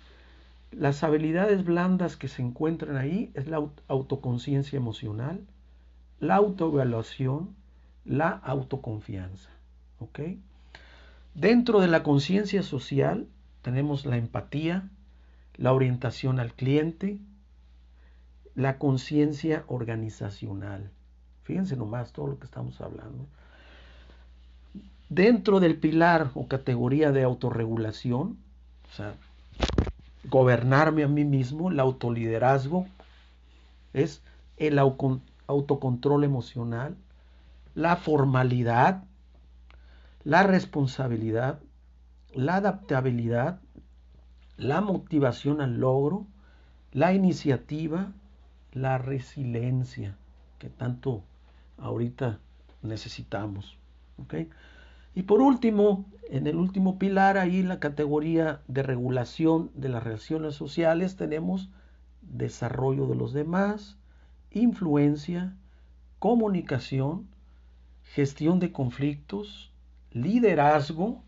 las 0.71 1.03
habilidades 1.03 1.63
blandas 1.63 2.17
que 2.17 2.27
se 2.27 2.41
encuentran 2.41 2.97
ahí 2.97 3.31
es 3.35 3.47
la 3.47 3.63
autoconciencia 3.87 4.77
emocional, 4.77 5.39
la 6.19 6.35
autoevaluación, 6.35 7.55
la 8.05 8.29
autoconfianza. 8.29 9.49
Dentro 11.35 11.79
de 11.79 11.87
la 11.87 12.03
conciencia 12.03 12.63
social 12.63 13.27
tenemos 13.61 14.05
la 14.05 14.17
empatía, 14.17 14.89
la 15.55 15.71
orientación 15.71 16.39
al 16.39 16.53
cliente, 16.53 17.19
la 18.55 18.77
conciencia 18.77 19.63
organizacional. 19.67 20.91
Fíjense 21.43 21.75
nomás 21.75 22.11
todo 22.13 22.27
lo 22.27 22.39
que 22.39 22.45
estamos 22.45 22.79
hablando. 22.81 23.25
Dentro 25.09 25.59
del 25.59 25.77
pilar 25.77 26.31
o 26.33 26.47
categoría 26.47 27.11
de 27.11 27.23
autorregulación, 27.23 28.37
o 28.91 28.95
sea, 28.95 29.13
gobernarme 30.29 31.03
a 31.03 31.07
mí 31.07 31.25
mismo, 31.25 31.69
el 31.69 31.79
autoliderazgo, 31.79 32.87
es 33.93 34.21
el 34.57 34.79
autocontrol 34.79 36.23
emocional, 36.23 36.95
la 37.75 37.95
formalidad, 37.95 39.03
la 40.23 40.43
responsabilidad, 40.43 41.59
la 42.33 42.55
adaptabilidad, 42.55 43.59
la 44.57 44.81
motivación 44.81 45.61
al 45.61 45.79
logro, 45.79 46.25
la 46.91 47.13
iniciativa, 47.13 48.13
la 48.73 48.97
resiliencia, 48.97 50.17
que 50.59 50.69
tanto 50.69 51.23
ahorita 51.77 52.39
necesitamos. 52.81 53.77
Y 55.15 55.23
por 55.23 55.41
último, 55.41 56.05
en 56.29 56.47
el 56.47 56.55
último 56.55 56.97
pilar, 56.97 57.37
ahí 57.37 57.61
la 57.61 57.79
categoría 57.79 58.61
de 58.67 58.83
regulación 58.83 59.71
de 59.75 59.89
las 59.89 60.03
relaciones 60.03 60.55
sociales, 60.55 61.15
tenemos 61.15 61.69
desarrollo 62.21 63.07
de 63.07 63.15
los 63.15 63.33
demás, 63.33 63.97
influencia, 64.51 65.55
comunicación, 66.19 67.27
gestión 68.03 68.59
de 68.59 68.71
conflictos, 68.71 69.71
liderazgo, 70.11 71.23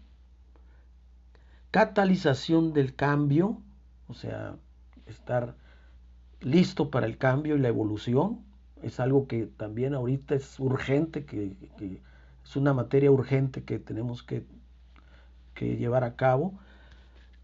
catalización 1.71 2.73
del 2.73 2.95
cambio, 2.95 3.62
o 4.08 4.13
sea, 4.13 4.55
estar 5.05 5.55
listo 6.45 6.89
para 6.89 7.05
el 7.05 7.17
cambio 7.17 7.58
y 7.58 7.60
la 7.60 7.67
evolución, 7.67 8.39
es 8.81 9.01
algo 9.01 9.27
que 9.27 9.47
también 9.47 9.93
ahorita 9.93 10.36
es 10.36 10.58
urgente, 10.62 11.25
que, 11.25 11.51
es 12.45 12.55
una 12.55 12.73
materia 12.73 13.12
urgente 13.12 13.63
que 13.63 13.79
tenemos 13.79 14.23
que, 14.23 14.45
que 15.53 15.75
llevar 15.75 16.05
a 16.05 16.15
cabo. 16.15 16.53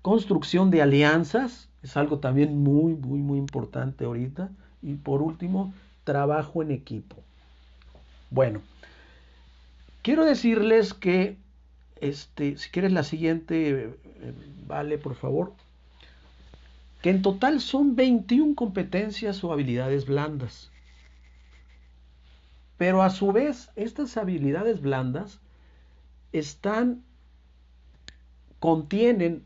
Construcción 0.01 0.71
de 0.71 0.81
alianzas, 0.81 1.67
es 1.83 1.97
algo 1.97 2.19
también 2.19 2.63
muy, 2.63 2.93
muy, 2.93 3.19
muy 3.19 3.37
importante 3.37 4.05
ahorita. 4.05 4.49
Y 4.81 4.93
por 4.93 5.21
último, 5.21 5.73
trabajo 6.05 6.61
en 6.61 6.71
equipo. 6.71 7.17
Bueno, 8.29 8.61
Quiero 10.01 10.25
decirles 10.25 10.95
que, 10.95 11.37
este, 11.99 12.57
si 12.57 12.69
quieres 12.71 12.91
la 12.91 13.03
siguiente, 13.03 13.69
eh, 13.69 14.33
vale, 14.65 14.97
por 14.97 15.13
favor, 15.13 15.53
que 17.01 17.09
en 17.09 17.21
total 17.21 17.61
son 17.61 17.95
21 17.95 18.55
competencias 18.55 19.41
o 19.43 19.51
habilidades 19.51 20.05
blandas. 20.05 20.71
Pero 22.77 23.03
a 23.03 23.09
su 23.09 23.31
vez, 23.31 23.69
estas 23.75 24.17
habilidades 24.17 24.81
blandas 24.81 25.39
están, 26.31 27.03
contienen 28.59 29.43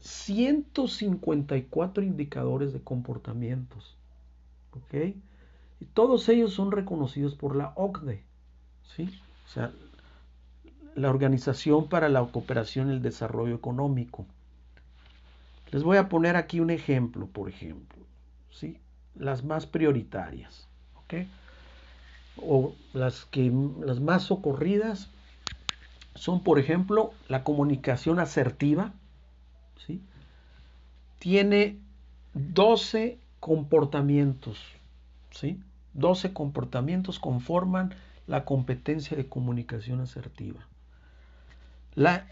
154 0.00 2.02
indicadores 2.02 2.72
de 2.72 2.80
comportamientos. 2.80 3.96
¿Ok? 4.72 4.94
Y 5.80 5.84
todos 5.86 6.28
ellos 6.28 6.54
son 6.54 6.72
reconocidos 6.72 7.34
por 7.34 7.56
la 7.56 7.72
OCDE. 7.76 8.22
¿Sí? 8.96 9.08
O 9.46 9.48
sea, 9.48 9.72
la 10.94 11.10
Organización 11.10 11.88
para 11.88 12.08
la 12.08 12.24
Cooperación 12.26 12.88
y 12.88 12.92
el 12.92 13.02
Desarrollo 13.02 13.54
Económico. 13.54 14.26
Les 15.72 15.82
voy 15.82 15.96
a 15.96 16.10
poner 16.10 16.36
aquí 16.36 16.60
un 16.60 16.70
ejemplo, 16.70 17.26
por 17.26 17.48
ejemplo, 17.48 18.04
¿sí? 18.50 18.78
Las 19.14 19.42
más 19.42 19.66
prioritarias, 19.66 20.68
¿ok? 20.96 21.14
O 22.36 22.74
las 22.92 23.24
que 23.24 23.50
las 23.80 23.98
más 23.98 24.24
socorridas 24.24 25.08
son, 26.14 26.42
por 26.42 26.58
ejemplo, 26.58 27.12
la 27.28 27.42
comunicación 27.42 28.20
asertiva, 28.20 28.92
¿sí? 29.86 30.02
Tiene 31.18 31.78
12 32.34 33.18
comportamientos, 33.40 34.58
¿sí? 35.30 35.58
12 35.94 36.34
comportamientos 36.34 37.18
conforman 37.18 37.94
la 38.26 38.44
competencia 38.44 39.16
de 39.16 39.26
comunicación 39.26 40.02
asertiva. 40.02 40.60
La 41.94 42.26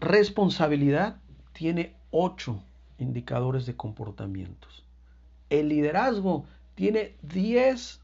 responsabilidad 0.00 1.18
tiene 1.54 1.96
ocho 2.10 2.62
indicadores 2.98 3.64
de 3.64 3.74
comportamientos. 3.74 4.84
El 5.48 5.70
liderazgo 5.70 6.44
tiene 6.74 7.16
10 7.22 8.02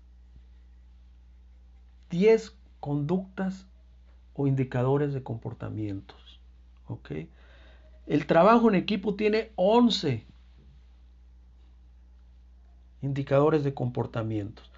10 2.10 2.56
conductas 2.80 3.66
o 4.34 4.46
indicadores 4.46 5.12
de 5.14 5.22
comportamientos. 5.22 6.40
El 8.06 8.26
trabajo 8.26 8.68
en 8.68 8.74
equipo 8.74 9.14
tiene 9.14 9.52
11 9.54 10.26
indicadores 13.02 13.62
de 13.62 13.74
comportamientos. 13.74 14.70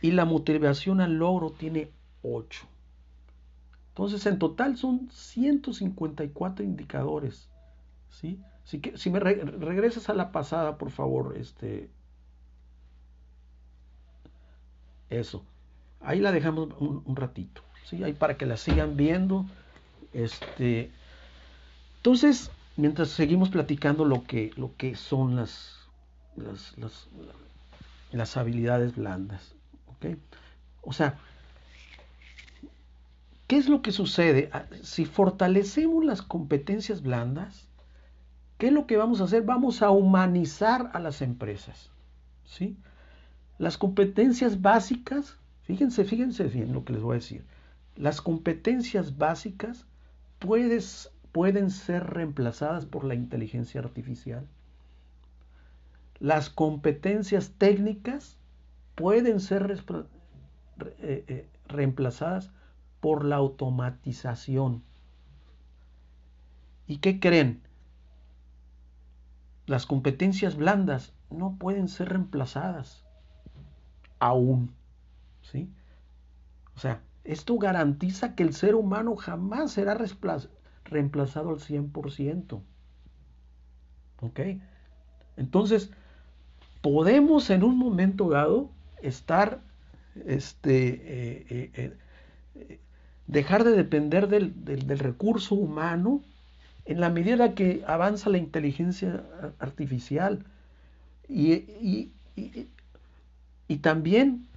Y 0.00 0.12
la 0.12 0.24
motivación 0.24 1.00
al 1.00 1.18
logro 1.18 1.50
tiene 1.50 1.90
8. 2.22 2.66
Entonces, 3.88 4.24
en 4.26 4.38
total 4.38 4.76
son 4.76 5.10
154 5.10 6.64
indicadores. 6.64 7.49
¿Sí? 8.10 8.40
Si, 8.64 8.80
si 8.94 9.10
me 9.10 9.18
regresas 9.18 10.08
a 10.08 10.14
la 10.14 10.32
pasada, 10.32 10.78
por 10.78 10.90
favor, 10.90 11.36
este, 11.36 11.90
eso. 15.10 15.44
Ahí 16.00 16.20
la 16.20 16.32
dejamos 16.32 16.70
un, 16.78 17.16
ratito. 17.16 17.62
¿sí? 17.84 18.02
Ahí 18.02 18.12
para 18.12 18.36
que 18.36 18.46
la 18.46 18.56
sigan 18.56 18.96
viendo. 18.96 19.44
Este, 20.12 20.90
entonces, 21.96 22.50
mientras 22.76 23.10
seguimos 23.10 23.50
platicando 23.50 24.04
lo 24.04 24.24
que, 24.24 24.52
lo 24.56 24.74
que 24.76 24.94
son 24.94 25.36
las, 25.36 25.88
las, 26.36 26.76
las, 28.12 28.36
habilidades 28.36 28.96
blandas. 28.96 29.54
O 30.80 30.94
sea, 30.94 31.18
¿qué 33.46 33.58
es 33.58 33.68
lo 33.68 33.82
que 33.82 33.92
sucede? 33.92 34.48
Ah, 34.52 34.64
si 34.82 35.04
fortalecemos 35.04 36.04
las 36.04 36.22
competencias 36.22 37.02
blandas, 37.02 37.68
¿qué 38.60 38.66
es 38.66 38.72
lo 38.74 38.86
que 38.86 38.98
vamos 38.98 39.20
a 39.20 39.24
hacer? 39.24 39.42
Vamos 39.42 39.80
a 39.80 39.90
humanizar 39.90 40.90
a 40.92 41.00
las 41.00 41.22
empresas. 41.22 41.90
¿sí? 42.44 42.76
Las 43.56 43.78
competencias 43.78 44.60
básicas, 44.60 45.38
fíjense, 45.62 46.04
fíjense 46.04 46.44
bien 46.44 46.74
lo 46.74 46.84
que 46.84 46.92
les 46.92 47.02
voy 47.02 47.14
a 47.14 47.20
decir. 47.20 47.42
Las 47.96 48.20
competencias 48.20 49.16
básicas 49.16 49.86
pueden 50.38 51.70
ser 51.70 52.06
reemplazadas 52.06 52.84
por 52.84 53.04
la 53.04 53.14
inteligencia 53.14 53.80
artificial. 53.80 54.46
Las 56.18 56.50
competencias 56.50 57.52
técnicas 57.56 58.36
pueden 58.94 59.40
ser 59.40 59.82
eh, 60.98 61.24
eh, 61.28 61.48
reemplazadas 61.66 62.50
por 63.00 63.24
la 63.24 63.36
automatización. 63.36 64.82
¿Y 66.86 66.98
qué 66.98 67.20
creen? 67.20 67.62
Las 69.66 69.86
competencias 69.86 70.56
blandas 70.56 71.12
no 71.30 71.56
pueden 71.58 71.88
ser 71.88 72.10
reemplazadas 72.10 73.04
aún. 74.18 74.74
¿Sí? 75.42 75.72
O 76.76 76.78
sea, 76.78 77.02
esto 77.24 77.58
garantiza 77.58 78.34
que 78.34 78.42
el 78.42 78.54
ser 78.54 78.74
humano 78.74 79.16
jamás 79.16 79.72
será 79.72 79.96
reemplazado 80.84 81.50
al 81.50 81.58
100%. 81.58 82.62
¿Ok? 84.20 84.40
Entonces, 85.36 85.90
podemos 86.82 87.50
en 87.50 87.62
un 87.64 87.78
momento 87.78 88.30
dado 88.30 88.70
estar, 89.02 89.62
este, 90.26 90.88
eh, 90.88 91.70
eh, 91.74 91.98
eh, 92.54 92.80
dejar 93.26 93.64
de 93.64 93.72
depender 93.72 94.28
del, 94.28 94.54
recurso 94.98 95.54
humano 95.54 96.22
en 96.90 97.00
la 97.00 97.08
medida 97.08 97.54
que 97.54 97.82
avanza 97.86 98.30
la 98.30 98.38
inteligencia 98.38 99.24
artificial 99.58 100.44
y, 101.28 102.10
y 103.68 103.76
también 103.78 104.48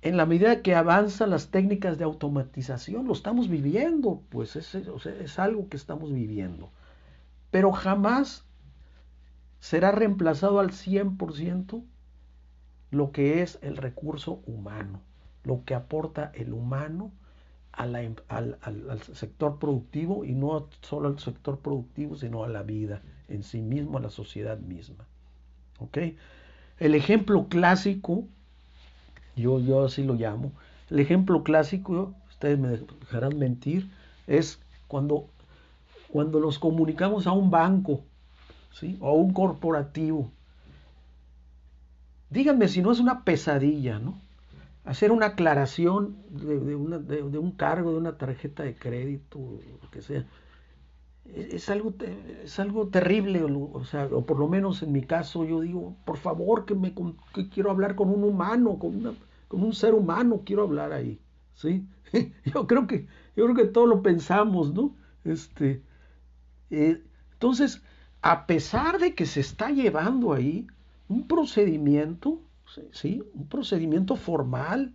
en 0.00 0.16
la 0.16 0.24
medida 0.24 0.62
que 0.62 0.74
avanzan 0.74 1.28
las 1.28 1.50
técnicas 1.50 1.98
de 1.98 2.04
automatización, 2.04 3.06
lo 3.06 3.12
estamos 3.12 3.48
viviendo, 3.48 4.22
pues 4.30 4.56
es, 4.56 4.74
es 4.74 5.38
algo 5.38 5.68
que 5.68 5.76
estamos 5.76 6.12
viviendo. 6.12 6.70
Pero 7.50 7.72
jamás 7.72 8.46
será 9.60 9.92
reemplazado 9.92 10.60
al 10.60 10.70
100% 10.70 11.82
lo 12.90 13.12
que 13.12 13.42
es 13.42 13.58
el 13.60 13.76
recurso 13.76 14.40
humano, 14.46 15.02
lo 15.44 15.64
que 15.64 15.74
aporta 15.74 16.30
el 16.34 16.54
humano 16.54 17.12
em, 17.76 18.14
al, 18.28 18.58
al, 18.62 19.02
sector 19.02 19.58
productivo 19.58 20.24
y 20.24 20.32
no 20.32 20.68
solo 20.82 21.08
al 21.08 21.18
sector 21.18 21.58
productivo, 21.58 22.16
sino 22.16 22.44
a 22.44 22.48
la 22.48 22.62
vida 22.62 23.02
en 23.28 23.42
sí 23.42 23.60
mismo, 23.60 23.98
a 23.98 24.00
la 24.00 24.10
sociedad 24.10 24.58
misma. 24.58 25.04
¿Ok? 25.78 25.98
El 26.78 26.94
ejemplo 26.94 27.48
clásico 27.48 28.24
yo, 29.38 29.60
yo 29.60 29.84
así 29.84 30.02
lo 30.02 30.14
llamo. 30.14 30.52
El 30.90 31.00
ejemplo 31.00 31.42
clásico, 31.42 32.14
ustedes 32.28 32.58
me 32.58 32.68
dejarán 32.68 33.38
mentir, 33.38 33.88
es 34.26 34.60
cuando, 34.88 35.28
cuando 36.08 36.40
nos 36.40 36.58
comunicamos 36.58 37.26
a 37.26 37.32
un 37.32 37.50
banco 37.50 38.02
¿sí? 38.72 38.96
o 39.00 39.08
a 39.08 39.12
un 39.12 39.32
corporativo. 39.32 40.30
Díganme 42.30 42.68
si 42.68 42.82
no 42.82 42.92
es 42.92 43.00
una 43.00 43.24
pesadilla, 43.24 43.98
¿no? 43.98 44.18
Hacer 44.88 45.12
una 45.12 45.26
aclaración 45.26 46.16
de, 46.30 46.74
un 46.74 47.52
cargo, 47.52 47.92
de 47.92 47.98
una 47.98 48.16
tarjeta 48.16 48.62
de 48.62 48.74
crédito, 48.74 49.38
lo 49.82 49.90
que 49.90 50.00
sea. 50.00 50.24
Es, 51.26 51.68
algo, 51.68 51.92
es 52.42 52.58
algo 52.58 52.88
terrible, 52.88 53.42
o, 53.44 53.84
sea, 53.84 54.06
o 54.06 54.24
por 54.24 54.38
lo 54.38 54.48
menos 54.48 54.82
en 54.82 54.92
mi 54.92 55.02
caso 55.02 55.44
yo 55.44 55.60
digo, 55.60 55.94
por 56.06 56.16
favor, 56.16 56.64
que, 56.64 56.74
me, 56.74 56.94
quiero 57.52 57.70
hablar 57.70 57.96
con 57.96 58.08
un 58.08 58.24
humano, 58.24 58.78
con 58.78 59.62
un 59.62 59.74
ser 59.74 59.92
humano 59.92 60.40
quiero 60.46 60.62
hablar 60.62 60.92
ahí, 60.92 61.20
¿sí? 61.52 61.86
yo 62.46 62.66
creo 62.66 62.86
que, 62.86 63.06
yo 63.36 63.44
creo 63.44 63.54
que 63.54 63.66
todos 63.66 63.90
lo 63.90 64.00
pensamos, 64.00 64.72
¿no? 64.72 64.96
Este, 65.22 65.82
eh, 66.70 67.02
entonces, 67.34 67.82
a 68.22 68.46
pesar 68.46 68.98
de 68.98 69.14
que 69.14 69.26
se 69.26 69.40
está 69.40 69.70
llevando 69.70 70.32
ahí 70.32 70.66
un 71.08 71.28
procedimiento, 71.28 72.40
¿sí? 72.92 73.22
Un 73.34 73.48
procedimiento 73.48 74.16
formal, 74.16 74.94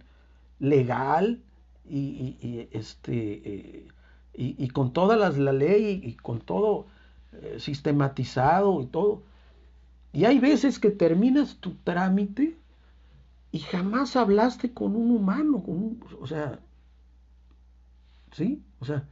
legal 0.60 1.42
y, 1.86 2.68
este, 2.72 3.42
eh, 3.46 3.88
y, 4.34 4.68
con 4.70 4.94
toda 4.94 5.16
la 5.16 5.30
ley 5.52 6.02
y 6.04 6.14
con 6.16 6.40
todo 6.40 6.88
eh, 7.34 7.58
sistematizado 7.60 8.82
y 8.82 8.86
todo. 8.86 9.24
Y 10.12 10.26
hay 10.26 10.40
veces 10.40 10.80
que 10.80 10.92
terminas 10.92 11.58
tu 11.58 11.74
trámite 11.84 12.56
y 13.52 13.60
jamás 13.60 14.16
hablaste 14.16 14.74
con 14.74 14.96
un 14.96 15.12
humano, 15.12 15.64
con 15.64 15.76
un, 15.76 16.04
o 16.20 16.28
sea, 16.28 16.60
¿sí? 18.32 18.62
O 18.80 18.86
sea, 18.86 19.08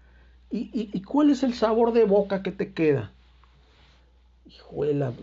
¿y, 0.51 1.01
cuál 1.01 1.29
es 1.31 1.43
el 1.43 1.53
sabor 1.53 1.93
de 1.93 2.05
boca 2.05 2.43
que 2.43 2.51
te 2.51 2.73
queda? 2.73 3.11
Hijuela, 4.45 5.13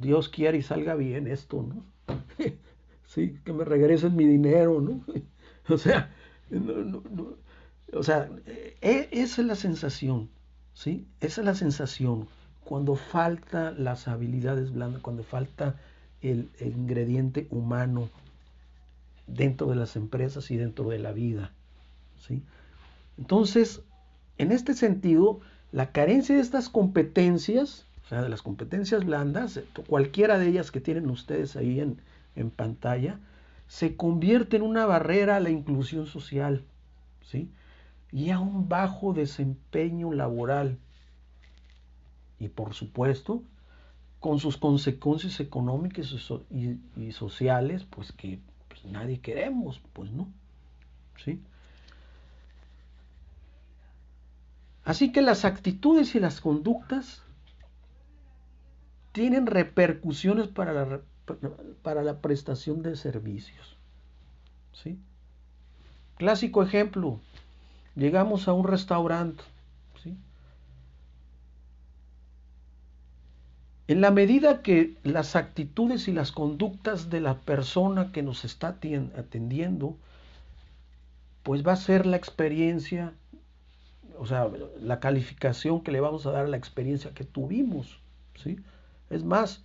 Dios 0.00 0.28
quiera 0.28 0.56
y 0.56 0.62
salga 0.62 0.94
bien 0.94 1.26
esto, 1.26 1.62
¿no? 1.62 1.84
sí, 3.06 3.38
que 3.44 3.52
me 3.52 3.64
regresen 3.64 4.16
mi 4.16 4.24
dinero, 4.24 4.80
¿no? 4.80 5.04
o 5.68 5.78
sea, 5.78 6.10
o 7.92 8.02
sea, 8.02 8.28
e, 8.46 9.08
esa 9.12 9.42
es 9.42 9.46
la 9.46 9.56
sensación, 9.56 10.30
¿sí? 10.74 11.06
Esa 11.20 11.40
es 11.40 11.44
la 11.44 11.54
sensación 11.54 12.28
cuando 12.70 12.94
falta 12.94 13.72
las 13.72 14.06
habilidades 14.06 14.72
blandas, 14.72 15.02
cuando 15.02 15.24
falta 15.24 15.74
el, 16.22 16.50
ingrediente 16.60 17.48
humano 17.50 18.08
dentro 19.26 19.66
de 19.68 19.76
las 19.76 19.96
empresas 19.96 20.50
y 20.50 20.56
dentro 20.56 20.88
de 20.90 20.98
la 20.98 21.12
vida. 21.12 21.52
¿sí? 22.18 22.42
Entonces, 23.18 23.82
en 24.38 24.52
este 24.52 24.74
sentido, 24.74 25.40
la 25.72 25.92
carencia 25.92 26.36
de 26.36 26.42
estas 26.42 26.68
competencias, 26.68 27.86
sea, 28.10 28.22
de 28.22 28.28
las 28.28 28.42
competencias 28.42 29.04
blandas, 29.04 29.60
cualquiera 29.86 30.38
de 30.38 30.48
ellas 30.48 30.70
que 30.70 30.80
tienen 30.80 31.08
ustedes 31.10 31.56
ahí 31.56 31.80
en, 31.80 32.00
en 32.34 32.50
pantalla, 32.50 33.20
se 33.68 33.96
convierte 33.96 34.56
en 34.56 34.62
una 34.62 34.84
barrera 34.84 35.36
a 35.36 35.40
la 35.40 35.50
inclusión 35.50 36.06
social, 36.06 36.64
¿sí? 37.22 37.52
Y 38.10 38.30
a 38.30 38.40
un 38.40 38.68
bajo 38.68 39.12
desempeño 39.12 40.12
laboral. 40.12 40.76
Y 42.40 42.48
por 42.48 42.74
supuesto, 42.74 43.44
con 44.18 44.40
sus 44.40 44.56
consecuencias 44.56 45.38
económicas 45.38 46.12
y, 46.50 47.12
sociales, 47.12 47.84
pues 47.88 48.10
que 48.10 48.40
pues, 48.66 48.84
nadie 48.86 49.20
queremos, 49.20 49.80
pues 49.92 50.10
no. 50.10 50.28
¿Sí? 51.24 51.40
Así 54.84 55.12
que 55.12 55.22
las 55.22 55.44
actitudes 55.44 56.14
y 56.16 56.20
las 56.20 56.40
conductas 56.40 57.22
tienen 59.12 59.46
repercusiones 59.46 60.48
para 60.48 60.72
la, 60.72 61.00
para 61.82 62.02
la 62.02 62.20
prestación 62.20 62.82
de 62.82 62.96
servicios. 62.96 63.76
¿Sí? 64.72 64.98
Clásico 66.16 66.62
ejemplo, 66.62 67.20
llegamos 67.96 68.48
a 68.48 68.52
un 68.52 68.66
restaurante 68.66 69.42
En 73.90 74.00
la 74.00 74.12
medida 74.12 74.62
que 74.62 74.94
las 75.02 75.34
actitudes 75.34 76.06
y 76.06 76.12
las 76.12 76.30
conductas 76.30 77.10
de 77.10 77.20
la 77.20 77.34
persona 77.34 78.12
que 78.12 78.22
nos 78.22 78.44
está 78.44 78.68
atendiendo, 78.68 79.96
pues 81.42 81.66
va 81.66 81.72
a 81.72 81.76
ser 81.76 82.06
la 82.06 82.16
experiencia, 82.16 83.14
o 84.16 84.26
sea, 84.26 84.48
la 84.80 85.00
calificación 85.00 85.80
que 85.80 85.90
le 85.90 85.98
vamos 85.98 86.24
a 86.24 86.30
dar 86.30 86.44
a 86.44 86.48
la 86.48 86.56
experiencia 86.56 87.10
que 87.14 87.24
tuvimos, 87.24 87.98
¿sí? 88.36 88.60
Es 89.10 89.24
más, 89.24 89.64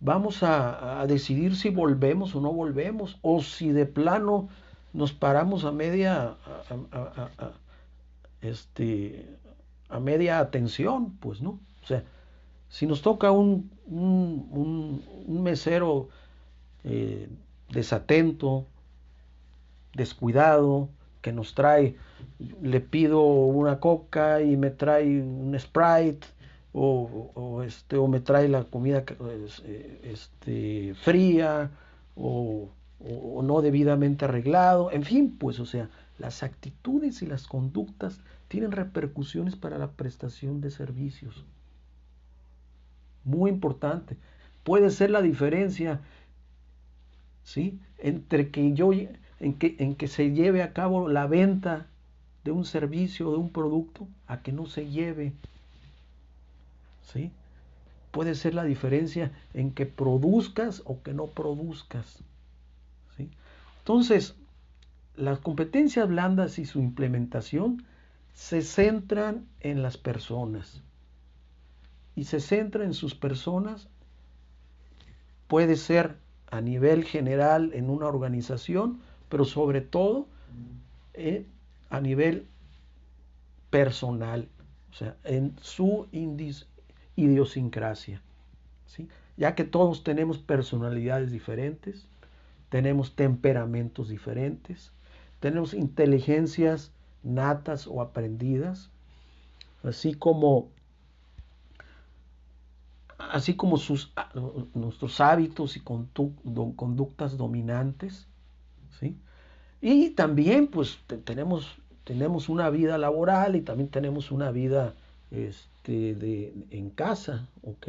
vamos 0.00 0.42
a, 0.42 1.04
decidir 1.06 1.56
si 1.56 1.70
volvemos 1.70 2.34
o 2.34 2.40
no 2.40 2.52
volvemos, 2.52 3.18
o 3.22 3.42
si 3.42 3.70
de 3.70 3.86
plano 3.86 4.48
nos 4.92 5.12
paramos 5.12 5.64
a 5.64 5.72
media, 5.72 6.36
este, 8.40 9.36
a 9.88 10.00
media 10.00 10.38
atención, 10.38 11.16
pues, 11.18 11.42
¿no? 11.42 11.60
O 11.82 11.86
sea, 11.86 12.04
si 12.68 12.86
nos 12.86 13.02
toca 13.02 13.30
un, 13.30 13.70
mesero 15.28 16.08
eh, 16.84 17.28
desatento, 17.68 18.66
descuidado, 19.94 20.88
que 21.22 21.32
nos 21.32 21.54
trae 21.54 21.96
le 22.60 22.80
pido 22.80 23.22
una 23.22 23.80
coca 23.80 24.42
y 24.42 24.56
me 24.56 24.70
trae 24.70 25.20
un 25.20 25.58
Sprite 25.58 26.26
o, 26.78 27.62
este, 27.62 27.96
o 27.96 28.06
me 28.06 28.20
trae 28.20 28.48
la 28.48 28.64
comida 28.64 29.02
eh, 29.08 30.00
este, 30.04 30.94
fría 30.94 31.70
o, 32.14 32.68
o 33.00 33.42
no 33.42 33.62
debidamente 33.62 34.26
arreglado, 34.26 34.90
en 34.90 35.02
fin, 35.02 35.36
pues 35.38 35.58
o 35.58 35.66
sea, 35.66 35.88
las 36.18 36.42
actitudes 36.42 37.22
y 37.22 37.26
las 37.26 37.46
conductas 37.46 38.20
tienen 38.48 38.72
repercusiones 38.72 39.56
para 39.56 39.78
la 39.78 39.92
prestación 39.92 40.60
de 40.60 40.70
servicios. 40.70 41.44
Muy 43.24 43.50
importante. 43.50 44.16
Puede 44.62 44.90
ser 44.90 45.10
la 45.10 45.22
diferencia 45.22 46.00
¿sí? 47.42 47.80
entre 47.98 48.50
que 48.50 48.72
yo 48.74 48.92
en 48.92 49.54
que, 49.54 49.76
en 49.78 49.94
que 49.94 50.08
se 50.08 50.32
lleve 50.32 50.62
a 50.62 50.72
cabo 50.72 51.08
la 51.08 51.26
venta 51.26 51.86
de 52.44 52.52
un 52.52 52.64
servicio 52.64 53.28
o 53.28 53.32
de 53.32 53.38
un 53.38 53.50
producto 53.50 54.08
a 54.26 54.42
que 54.42 54.52
no 54.52 54.66
se 54.66 54.90
lleve. 54.90 55.32
¿Sí? 57.12 57.32
Puede 58.10 58.34
ser 58.34 58.54
la 58.54 58.64
diferencia 58.64 59.32
en 59.54 59.72
que 59.72 59.86
produzcas 59.86 60.82
o 60.84 61.02
que 61.02 61.12
no 61.12 61.26
produzcas. 61.26 62.22
¿Sí? 63.16 63.30
Entonces, 63.78 64.36
las 65.16 65.38
competencias 65.38 66.08
blandas 66.08 66.58
y 66.58 66.66
su 66.66 66.80
implementación 66.80 67.84
se 68.34 68.62
centran 68.62 69.46
en 69.60 69.82
las 69.82 69.96
personas. 69.96 70.82
Y 72.14 72.24
se 72.24 72.40
centra 72.40 72.84
en 72.84 72.94
sus 72.94 73.14
personas, 73.14 73.88
puede 75.48 75.76
ser 75.76 76.16
a 76.50 76.60
nivel 76.60 77.04
general 77.04 77.72
en 77.74 77.90
una 77.90 78.06
organización, 78.06 79.00
pero 79.28 79.44
sobre 79.44 79.80
todo 79.80 80.26
eh, 81.14 81.46
a 81.90 82.00
nivel 82.00 82.46
personal, 83.70 84.48
o 84.90 84.94
sea, 84.94 85.16
en 85.24 85.56
su 85.60 86.06
idiosincrasia. 87.16 88.22
¿sí? 88.86 89.08
Ya 89.36 89.54
que 89.54 89.64
todos 89.64 90.04
tenemos 90.04 90.38
personalidades 90.38 91.30
diferentes, 91.30 92.06
tenemos 92.68 93.14
temperamentos 93.14 94.08
diferentes, 94.08 94.92
tenemos 95.40 95.74
inteligencias 95.74 96.92
natas 97.22 97.86
o 97.86 98.00
aprendidas, 98.00 98.90
así 99.82 100.14
como 100.14 100.68
así 103.18 103.54
como 103.54 103.76
sus, 103.76 104.12
nuestros 104.74 105.20
hábitos 105.20 105.76
y 105.76 105.80
conductas 105.80 107.36
dominantes, 107.36 108.26
¿sí? 109.00 109.16
Y 109.80 110.10
también, 110.10 110.68
pues, 110.68 110.98
tenemos, 111.24 111.78
tenemos 112.04 112.48
una 112.48 112.70
vida 112.70 112.98
laboral 112.98 113.56
y 113.56 113.62
también 113.62 113.88
tenemos 113.88 114.30
una 114.30 114.50
vida 114.50 114.94
este, 115.30 115.75
de, 115.92 116.52
en 116.70 116.90
casa, 116.90 117.48
¿ok? 117.62 117.88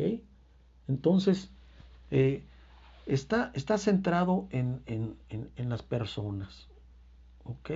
Entonces, 0.87 1.49
eh, 2.11 2.43
está, 3.05 3.51
está 3.53 3.77
centrado 3.77 4.47
en, 4.51 4.81
en, 4.85 5.15
en, 5.29 5.69
las 5.69 5.83
personas, 5.83 6.67
¿ok? 7.43 7.71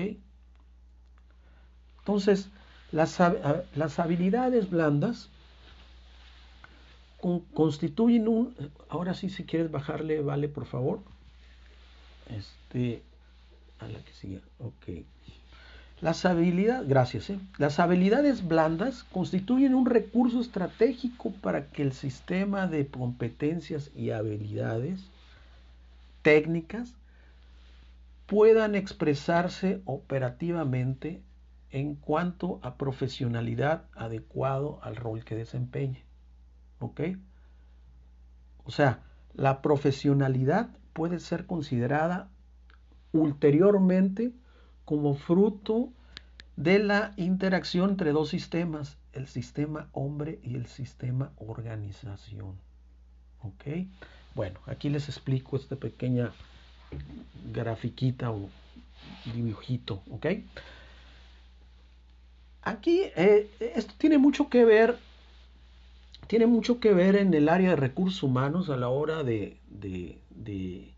Entonces, 1.99 2.49
las, 2.91 3.19
las 3.75 3.99
habilidades 3.99 4.69
blandas 4.69 5.29
constituyen 7.53 8.27
un... 8.27 8.55
Ahora 8.89 9.13
sí, 9.13 9.29
si 9.29 9.43
quieres 9.45 9.71
bajarle, 9.71 10.21
vale, 10.21 10.49
por 10.49 10.65
favor. 10.65 11.01
Este, 12.29 13.03
a 13.79 13.87
la 13.87 13.99
que 14.03 14.13
sigue, 14.13 14.41
ok. 14.59 15.05
Las 16.01 16.25
habilidades, 16.25 16.89
gracias, 16.89 17.29
¿eh? 17.29 17.39
Las 17.59 17.79
habilidades 17.79 18.47
blandas 18.47 19.03
constituyen 19.03 19.75
un 19.75 19.85
recurso 19.85 20.41
estratégico 20.41 21.31
para 21.41 21.67
que 21.67 21.83
el 21.83 21.93
sistema 21.93 22.65
de 22.65 22.87
competencias 22.87 23.91
y 23.95 24.09
habilidades 24.09 24.99
técnicas 26.23 26.95
puedan 28.25 28.73
expresarse 28.73 29.81
operativamente 29.85 31.21
en 31.69 31.93
cuanto 31.93 32.59
a 32.63 32.75
profesionalidad 32.75 33.83
adecuado 33.95 34.79
al 34.81 34.95
rol 34.95 35.23
que 35.23 35.35
desempeñe. 35.35 36.03
¿Ok? 36.79 37.01
O 38.63 38.71
sea, 38.71 39.03
la 39.35 39.61
profesionalidad 39.61 40.69
puede 40.93 41.19
ser 41.19 41.45
considerada 41.45 42.29
ulteriormente 43.11 44.31
como 44.91 45.15
fruto 45.15 45.87
de 46.57 46.77
la 46.77 47.13
interacción 47.15 47.91
entre 47.91 48.11
dos 48.11 48.27
sistemas, 48.27 48.97
el 49.13 49.25
sistema 49.27 49.87
hombre 49.93 50.41
y 50.43 50.55
el 50.55 50.65
sistema 50.65 51.31
organización. 51.37 52.55
¿Ok? 53.41 53.87
Bueno, 54.35 54.59
aquí 54.65 54.89
les 54.89 55.07
explico 55.07 55.55
esta 55.55 55.77
pequeña 55.77 56.33
grafiquita 57.53 58.31
o 58.31 58.49
dibujito. 59.33 60.03
¿Ok? 60.11 60.25
Aquí 62.61 63.03
eh, 63.15 63.49
esto 63.73 63.93
tiene 63.97 64.17
mucho 64.17 64.49
que 64.49 64.65
ver 64.65 64.99
tiene 66.27 66.47
mucho 66.47 66.81
que 66.81 66.93
ver 66.93 67.15
en 67.15 67.33
el 67.33 67.47
área 67.47 67.69
de 67.69 67.75
recursos 67.77 68.23
humanos 68.23 68.69
a 68.69 68.75
la 68.75 68.89
hora 68.89 69.23
de, 69.23 69.55
de, 69.69 70.91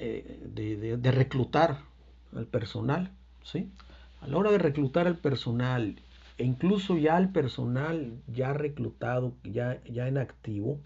eh, 0.00 0.98
reclutar 1.12 1.89
al 2.34 2.46
personal, 2.46 3.10
¿sí? 3.42 3.70
A 4.20 4.26
la 4.26 4.36
hora 4.36 4.50
de 4.50 4.58
reclutar 4.58 5.06
al 5.06 5.16
personal 5.16 5.96
e 6.38 6.44
incluso 6.44 6.96
ya 6.96 7.16
al 7.16 7.32
personal 7.32 8.14
ya 8.26 8.52
reclutado, 8.52 9.34
ya, 9.44 9.82
ya 9.84 10.08
en 10.08 10.18
activo, 10.18 10.78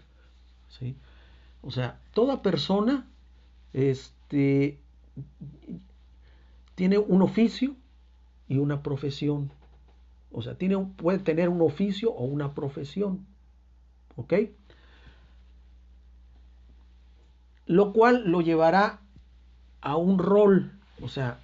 ¿sí? 0.67 0.95
O 1.61 1.71
sea, 1.71 1.99
toda 2.13 2.41
persona 2.41 3.07
este, 3.73 4.79
tiene 6.75 6.97
un 6.97 7.21
oficio 7.21 7.75
y 8.47 8.57
una 8.57 8.83
profesión. 8.83 9.51
O 10.31 10.41
sea, 10.41 10.57
tiene 10.57 10.77
puede 10.97 11.19
tener 11.19 11.49
un 11.49 11.61
oficio 11.61 12.11
o 12.11 12.25
una 12.25 12.53
profesión. 12.53 13.25
¿Ok? 14.15 14.33
Lo 17.65 17.93
cual 17.93 18.29
lo 18.29 18.41
llevará 18.41 18.99
a 19.81 19.95
un 19.95 20.19
rol, 20.19 20.71
o 21.01 21.09
sea, 21.09 21.39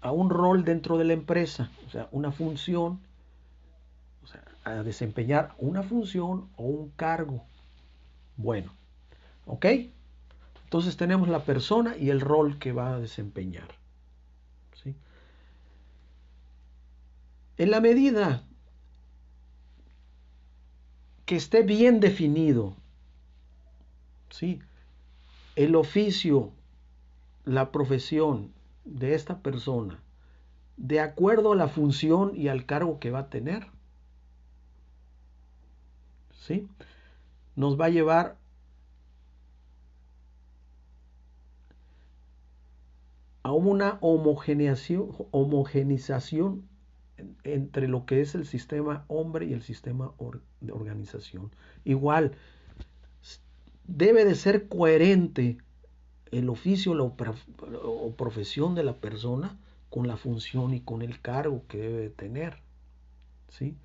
a 0.00 0.12
un 0.12 0.30
rol 0.30 0.64
dentro 0.64 0.98
de 0.98 1.04
la 1.04 1.12
empresa, 1.12 1.70
o 1.86 1.90
sea, 1.90 2.08
una 2.12 2.30
función, 2.30 3.00
o 4.22 4.26
sea, 4.26 4.44
a 4.64 4.82
desempeñar 4.82 5.54
una 5.58 5.82
función 5.82 6.48
o 6.56 6.64
un 6.64 6.90
cargo. 6.90 7.44
Bueno, 8.36 8.72
¿ok? 9.46 9.66
Entonces 10.64 10.96
tenemos 10.96 11.28
la 11.28 11.44
persona 11.44 11.96
y 11.96 12.10
el 12.10 12.20
rol 12.20 12.58
que 12.58 12.72
va 12.72 12.94
a 12.94 13.00
desempeñar. 13.00 13.68
En 17.56 17.70
la 17.70 17.80
medida 17.80 18.42
que 21.24 21.36
esté 21.36 21.62
bien 21.62 22.00
definido, 22.00 22.74
¿sí? 24.30 24.60
el 25.54 25.76
oficio, 25.76 26.50
la 27.44 27.72
profesión 27.72 28.52
de 28.84 29.14
esta 29.14 29.40
persona, 29.40 30.02
de 30.76 31.00
acuerdo 31.00 31.52
a 31.52 31.56
la 31.56 31.68
función 31.68 32.32
y 32.34 32.48
al 32.48 32.66
cargo 32.66 32.98
que 32.98 33.10
va 33.10 33.20
a 33.20 33.30
tener, 33.30 33.68
¿sí? 36.32 36.68
nos 37.56 37.80
va 37.80 37.86
a 37.86 37.90
llevar 37.90 38.36
a 43.42 43.52
una 43.52 43.98
homogeneización, 44.00 46.68
entre 47.44 47.88
lo 47.88 48.06
que 48.06 48.20
es 48.20 48.34
el 48.34 48.44
sistema 48.44 49.04
hombre 49.06 49.46
y 49.46 49.52
el 49.52 49.62
sistema 49.62 50.12
de 50.60 50.72
organización. 50.72 51.52
Igual, 51.84 52.32
debe 53.86 54.24
de 54.24 54.34
ser 54.34 54.68
coherente 54.68 55.58
el 56.30 56.48
oficio 56.48 56.92
o 56.92 58.12
profesión 58.16 58.74
de 58.74 58.84
la 58.84 58.94
persona 58.94 59.56
con 59.90 60.08
la 60.08 60.16
función 60.16 60.74
y 60.74 60.80
con 60.80 61.02
el 61.02 61.20
cargo 61.20 61.62
que 61.68 61.78
debe 61.78 62.00
de 62.00 62.10
tener. 62.10 62.56
¿sí? 63.48 63.76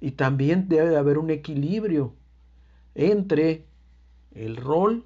Y 0.00 0.10
también 0.10 0.68
debe 0.68 0.90
de 0.90 0.98
haber 0.98 1.16
un 1.16 1.30
equilibrio 1.30 2.12
entre 2.94 3.64
el 4.34 4.56
rol, 4.56 5.04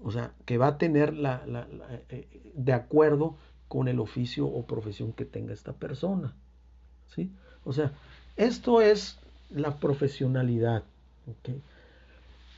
o 0.00 0.12
sea, 0.12 0.32
que 0.44 0.58
va 0.58 0.68
a 0.68 0.78
tener 0.78 1.14
la, 1.14 1.42
eh, 2.08 2.52
de 2.54 2.72
acuerdo 2.72 3.36
con 3.66 3.88
el 3.88 3.98
oficio 3.98 4.46
o 4.46 4.64
profesión 4.66 5.12
que 5.12 5.24
tenga 5.24 5.52
esta 5.52 5.72
persona. 5.72 6.34
¿sí? 7.08 7.32
O 7.64 7.72
sea, 7.72 7.92
esto 8.36 8.80
es 8.80 9.18
la 9.50 9.78
profesionalidad. 9.78 10.84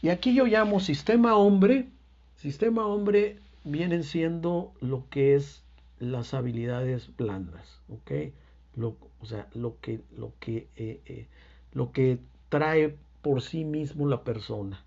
Y 0.01 0.11
aquí 0.11 0.35
yo 0.35 0.47
llamo 0.47 0.79
sistema 0.79 1.37
hombre. 1.37 1.89
Sistema 2.37 2.87
hombre 2.87 3.39
vienen 3.65 4.05
siendo 4.05 4.73
lo 4.81 5.09
que 5.11 5.35
es 5.35 5.65
las 5.99 6.35
habilidades 6.35 7.17
blandas, 7.17 7.81
¿ok? 7.89 8.33
Lo, 8.77 8.97
o 9.21 9.27
sea, 9.27 9.49
lo 9.55 9.81
que, 9.81 10.01
lo, 10.17 10.33
que, 10.39 10.69
eh, 10.77 11.01
eh, 11.07 11.27
lo 11.73 11.91
que 11.91 12.21
trae 12.49 12.97
por 13.23 13.43
sí 13.43 13.65
mismo 13.65 14.07
la 14.07 14.23
persona. 14.23 14.85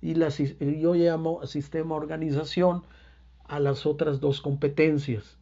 Y 0.00 0.14
yo 0.14 0.94
llamo 0.94 1.46
sistema 1.46 1.94
organización 1.94 2.82
a 3.44 3.60
las 3.60 3.84
otras 3.84 4.20
dos 4.20 4.40
competencias, 4.40 5.36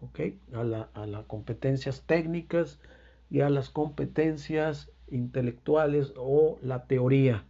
¿ok? 0.00 0.20
A, 0.54 0.88
a 0.94 1.06
las 1.06 1.24
competencias 1.24 2.02
técnicas 2.06 2.78
y 3.28 3.40
a 3.40 3.50
las 3.50 3.70
competencias 3.70 4.88
intelectuales 5.08 6.12
o 6.16 6.58
la 6.62 6.84
teoría. 6.84 7.44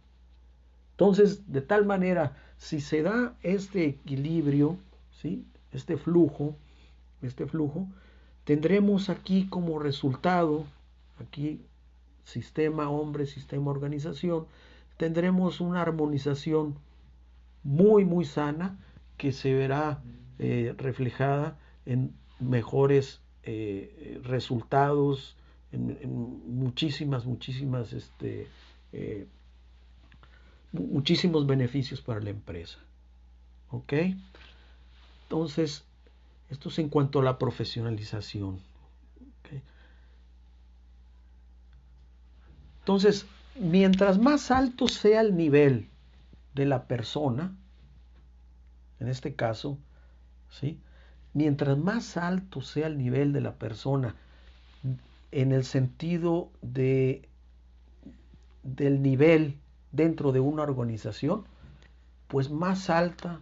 Entonces, 0.97 1.51
de 1.53 1.61
tal 1.61 1.85
manera, 1.85 2.35
si 2.57 2.81
se 2.81 3.03
da 3.03 3.35
este 3.43 3.85
equilibrio, 3.85 4.77
¿sí? 5.21 5.45
este 5.71 5.95
flujo, 5.95 6.55
este 7.21 7.45
flujo, 7.45 7.87
tendremos 8.45 9.09
aquí 9.09 9.45
como 9.47 9.77
resultado, 9.77 10.65
aquí 11.19 11.61
sistema 12.23 12.89
hombre, 12.89 13.27
sistema 13.27 13.69
organización, 13.69 14.47
tendremos 14.97 15.61
una 15.61 15.83
armonización 15.83 16.75
muy, 17.63 18.03
muy 18.03 18.25
sana 18.25 18.79
que 19.17 19.31
se 19.33 19.53
verá 19.53 20.01
eh, 20.39 20.73
reflejada 20.79 21.59
en 21.85 22.11
mejores 22.39 23.21
eh, 23.43 24.19
resultados, 24.23 25.37
en, 25.71 26.41
muchísimas, 26.47 27.27
muchísimas, 27.27 27.93
este, 27.93 28.47
eh, 28.93 29.27
muchísimos 30.71 31.47
beneficios 31.47 32.01
para 32.01 32.19
la 32.19 32.29
empresa. 32.29 32.79
¿Ok? 33.69 33.93
Entonces, 35.23 35.83
esto 36.49 36.69
es 36.69 36.79
en 36.79 36.89
cuanto 36.89 37.19
a 37.19 37.23
la 37.23 37.37
profesionalización. 37.37 38.59
Entonces, 42.79 43.25
mientras 43.59 44.17
más 44.17 44.49
alto 44.49 44.87
sea 44.87 45.19
el 45.19 45.35
nivel 45.35 45.89
de 46.53 46.65
la 46.65 46.87
persona, 46.87 47.53
en 49.01 49.09
este 49.09 49.35
caso, 49.35 49.77
¿sí? 50.49 50.79
mientras 51.33 51.77
más 51.77 52.15
alto 52.15 52.61
sea 52.61 52.87
el 52.87 52.97
nivel 52.97 53.33
de 53.33 53.41
la 53.41 53.55
persona 53.55 54.15
en 55.31 55.51
el 55.51 55.65
sentido 55.65 56.49
de 56.61 57.27
del 58.63 59.01
nivel 59.01 59.57
dentro 59.97 60.31
de 60.31 60.39
una 60.39 60.63
organización, 60.63 61.43
pues 62.29 62.49
más 62.49 62.89
alta 62.89 63.41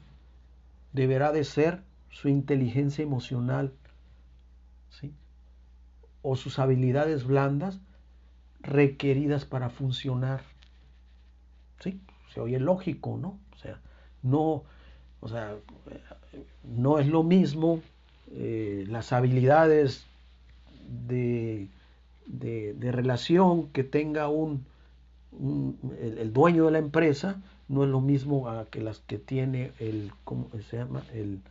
deberá 0.94 1.32
de 1.32 1.44
ser 1.44 1.84
su 2.10 2.30
inteligencia 2.30 3.04
emocional, 3.04 3.74
¿sí? 4.89 5.13
o 6.22 6.36
sus 6.36 6.58
habilidades 6.58 7.26
blandas 7.26 7.80
requeridas 8.62 9.46
para 9.46 9.70
funcionar. 9.70 10.41
¿Sí? 11.82 12.00
Se 12.34 12.39
oye 12.39 12.60
lógico, 12.60 13.18
¿no? 13.18 13.38
O 13.54 13.58
sea, 13.58 13.80
no, 14.24 14.63
o 15.20 15.28
sea, 15.28 15.56
no 16.63 17.00
es 17.00 17.08
lo 17.08 17.24
mismo 17.24 17.82
eh, 18.32 18.86
las 18.88 19.12
habilidades 19.12 20.06
de, 20.88 21.68
de, 22.26 22.91
relación 22.91 23.68
que 23.70 23.84
tenga 23.84 24.30
un, 24.30 24.65
el, 26.00 26.34
dueño 26.34 26.65
de 26.65 26.71
la 26.71 26.80
empresa 26.80 27.41
no 27.67 27.84
es 27.84 27.89
lo 27.89 28.02
mismo 28.02 28.50
a 28.50 28.65
que 28.65 28.82
las 28.82 29.00
que 29.00 29.17
tiene 29.17 29.71
el, 29.80 30.12
¿cómo 30.24 30.50
se 30.69 30.78
llama? 30.78 31.04
El, 31.13 31.41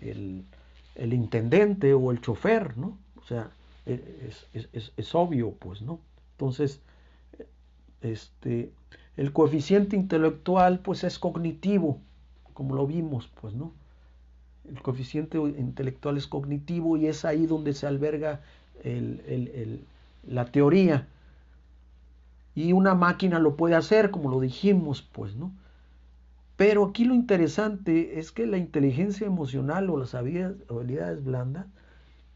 el, 0.00 1.12
intendente 1.12 1.94
o 1.94 2.10
el 2.10 2.20
chofer, 2.20 2.76
¿no? 2.76 2.98
O 3.16 3.24
sea, 3.24 3.50
e, 3.86 4.30
es, 4.52 4.92
es, 4.96 5.14
obvio, 5.14 5.52
pues, 5.52 5.82
¿no? 5.82 6.00
Entonces, 6.32 6.80
este, 8.00 8.72
el 9.16 9.32
coeficiente 9.32 9.96
intelectual, 9.96 10.80
pues, 10.80 11.04
es 11.04 11.18
cognitivo, 11.18 11.98
como 12.52 12.74
lo 12.74 12.86
vimos, 12.86 13.30
pues, 13.40 13.54
¿no? 13.54 13.72
El 14.68 14.80
coeficiente 14.82 15.38
intelectual 15.38 16.16
es 16.16 16.26
cognitivo 16.26 16.96
y 16.96 17.06
es 17.06 17.24
ahí 17.24 17.46
donde 17.46 17.72
se 17.74 17.86
alberga 17.86 18.40
la 20.26 20.44
teoría. 20.46 21.08
Y 22.54 22.72
una 22.72 22.94
máquina 22.94 23.38
lo 23.38 23.56
puede 23.56 23.74
hacer, 23.74 24.10
como 24.10 24.30
lo 24.30 24.40
dijimos, 24.40 25.02
pues, 25.02 25.36
¿no? 25.36 25.52
Pero 26.56 26.84
aquí 26.84 27.04
lo 27.04 27.14
interesante 27.14 28.18
es 28.18 28.30
que 28.30 28.46
la 28.46 28.58
inteligencia 28.58 29.26
emocional 29.26 29.90
o 29.90 29.96
las 29.96 30.14
habilidades 30.14 31.24
blandas 31.24 31.66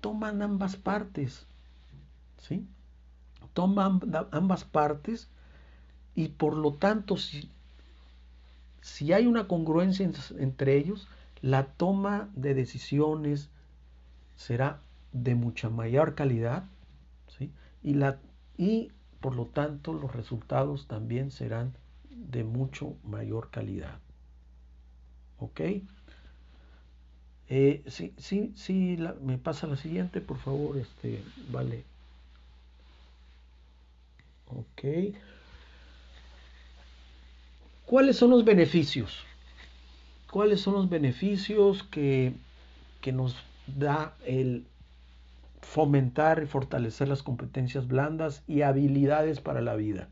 toman 0.00 0.42
ambas 0.42 0.76
partes, 0.76 1.46
¿sí? 2.38 2.66
Toman 3.52 4.00
ambas 4.32 4.64
partes 4.64 5.28
y 6.14 6.28
por 6.28 6.56
lo 6.56 6.74
tanto 6.74 7.16
si, 7.16 7.50
si 8.80 9.12
hay 9.12 9.26
una 9.26 9.46
congruencia 9.46 10.10
entre 10.38 10.76
ellos, 10.76 11.08
la 11.42 11.66
toma 11.66 12.28
de 12.34 12.54
decisiones 12.54 13.50
será 14.34 14.80
de 15.12 15.34
mucha 15.34 15.70
mayor 15.70 16.14
calidad, 16.14 16.64
¿sí? 17.38 17.52
Y, 17.82 17.94
la, 17.94 18.18
por 19.26 19.34
lo 19.34 19.46
tanto 19.46 19.92
los 19.92 20.14
resultados 20.14 20.86
también 20.86 21.32
serán 21.32 21.74
de 22.10 22.44
mucho 22.44 22.94
mayor 23.02 23.50
calidad. 23.50 23.98
¿Ok? 25.40 25.60
Eh, 27.48 27.82
sí, 27.88 28.14
sí, 28.18 28.52
sí, 28.54 28.96
me 29.22 29.36
pasa 29.36 29.66
la 29.66 29.76
siguiente, 29.76 30.20
por 30.20 30.38
favor, 30.38 30.78
este, 30.78 31.24
vale. 31.50 31.82
Ok. 34.46 35.16
¿Cuáles 37.84 38.16
son 38.16 38.30
los 38.30 38.44
beneficios? 38.44 39.24
¿Cuáles 40.30 40.60
son 40.60 40.74
los 40.74 40.88
beneficios 40.88 41.82
que, 41.82 42.32
que 43.00 43.10
nos 43.10 43.34
da 43.66 44.14
el 44.24 44.68
fomentar 45.66 46.42
y 46.42 46.46
fortalecer 46.46 47.08
las 47.08 47.22
competencias 47.22 47.88
blandas 47.88 48.44
y 48.46 48.62
habilidades 48.62 49.40
para 49.40 49.60
la 49.60 49.74
vida? 49.74 50.08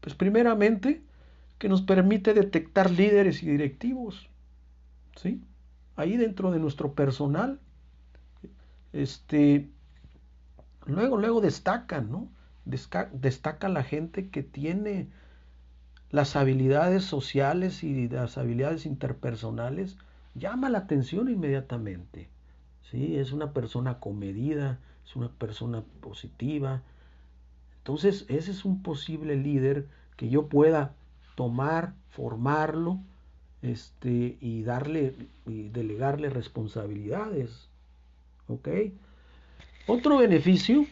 Pues 0.00 0.14
primeramente, 0.14 1.02
que 1.58 1.68
nos 1.68 1.82
permite 1.82 2.34
detectar 2.34 2.90
líderes 2.90 3.42
y 3.42 3.46
directivos. 3.46 4.28
¿sí? 5.16 5.42
Ahí 5.96 6.16
dentro 6.16 6.50
de 6.50 6.58
nuestro 6.58 6.92
personal, 6.92 7.60
este, 8.92 9.70
luego, 10.84 11.16
luego 11.16 11.40
destacan, 11.40 12.10
¿no? 12.10 12.28
destaca 12.64 13.68
la 13.68 13.84
gente 13.84 14.28
que 14.28 14.42
tiene 14.42 15.08
las 16.10 16.34
habilidades 16.34 17.04
sociales 17.04 17.84
y 17.84 18.08
las 18.08 18.38
habilidades 18.38 18.86
interpersonales, 18.86 19.96
llama 20.34 20.68
la 20.68 20.78
atención 20.78 21.28
inmediatamente. 21.28 22.28
¿Sí? 22.90 23.16
Es 23.16 23.32
una 23.32 23.52
persona 23.52 24.00
comedida, 24.00 24.78
es 25.04 25.16
una 25.16 25.28
persona 25.28 25.82
positiva. 26.00 26.82
Entonces, 27.78 28.26
ese 28.28 28.50
es 28.50 28.64
un 28.64 28.82
posible 28.82 29.36
líder 29.36 29.86
que 30.16 30.28
yo 30.28 30.48
pueda 30.48 30.94
tomar, 31.34 31.94
formarlo, 32.10 33.00
este, 33.62 34.36
y 34.40 34.62
darle 34.62 35.14
y 35.46 35.68
delegarle 35.68 36.30
responsabilidades. 36.30 37.68
¿Ok? 38.48 38.68
Otro 39.86 40.18
beneficio 40.18 40.86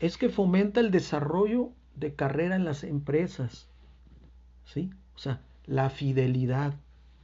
es 0.00 0.16
que 0.16 0.28
fomenta 0.28 0.80
el 0.80 0.90
desarrollo 0.90 1.70
de 1.96 2.14
carrera 2.14 2.56
en 2.56 2.64
las 2.64 2.84
empresas. 2.84 3.68
¿Sí? 4.64 4.90
O 5.14 5.18
sea, 5.18 5.40
la 5.66 5.90
fidelidad. 5.90 6.74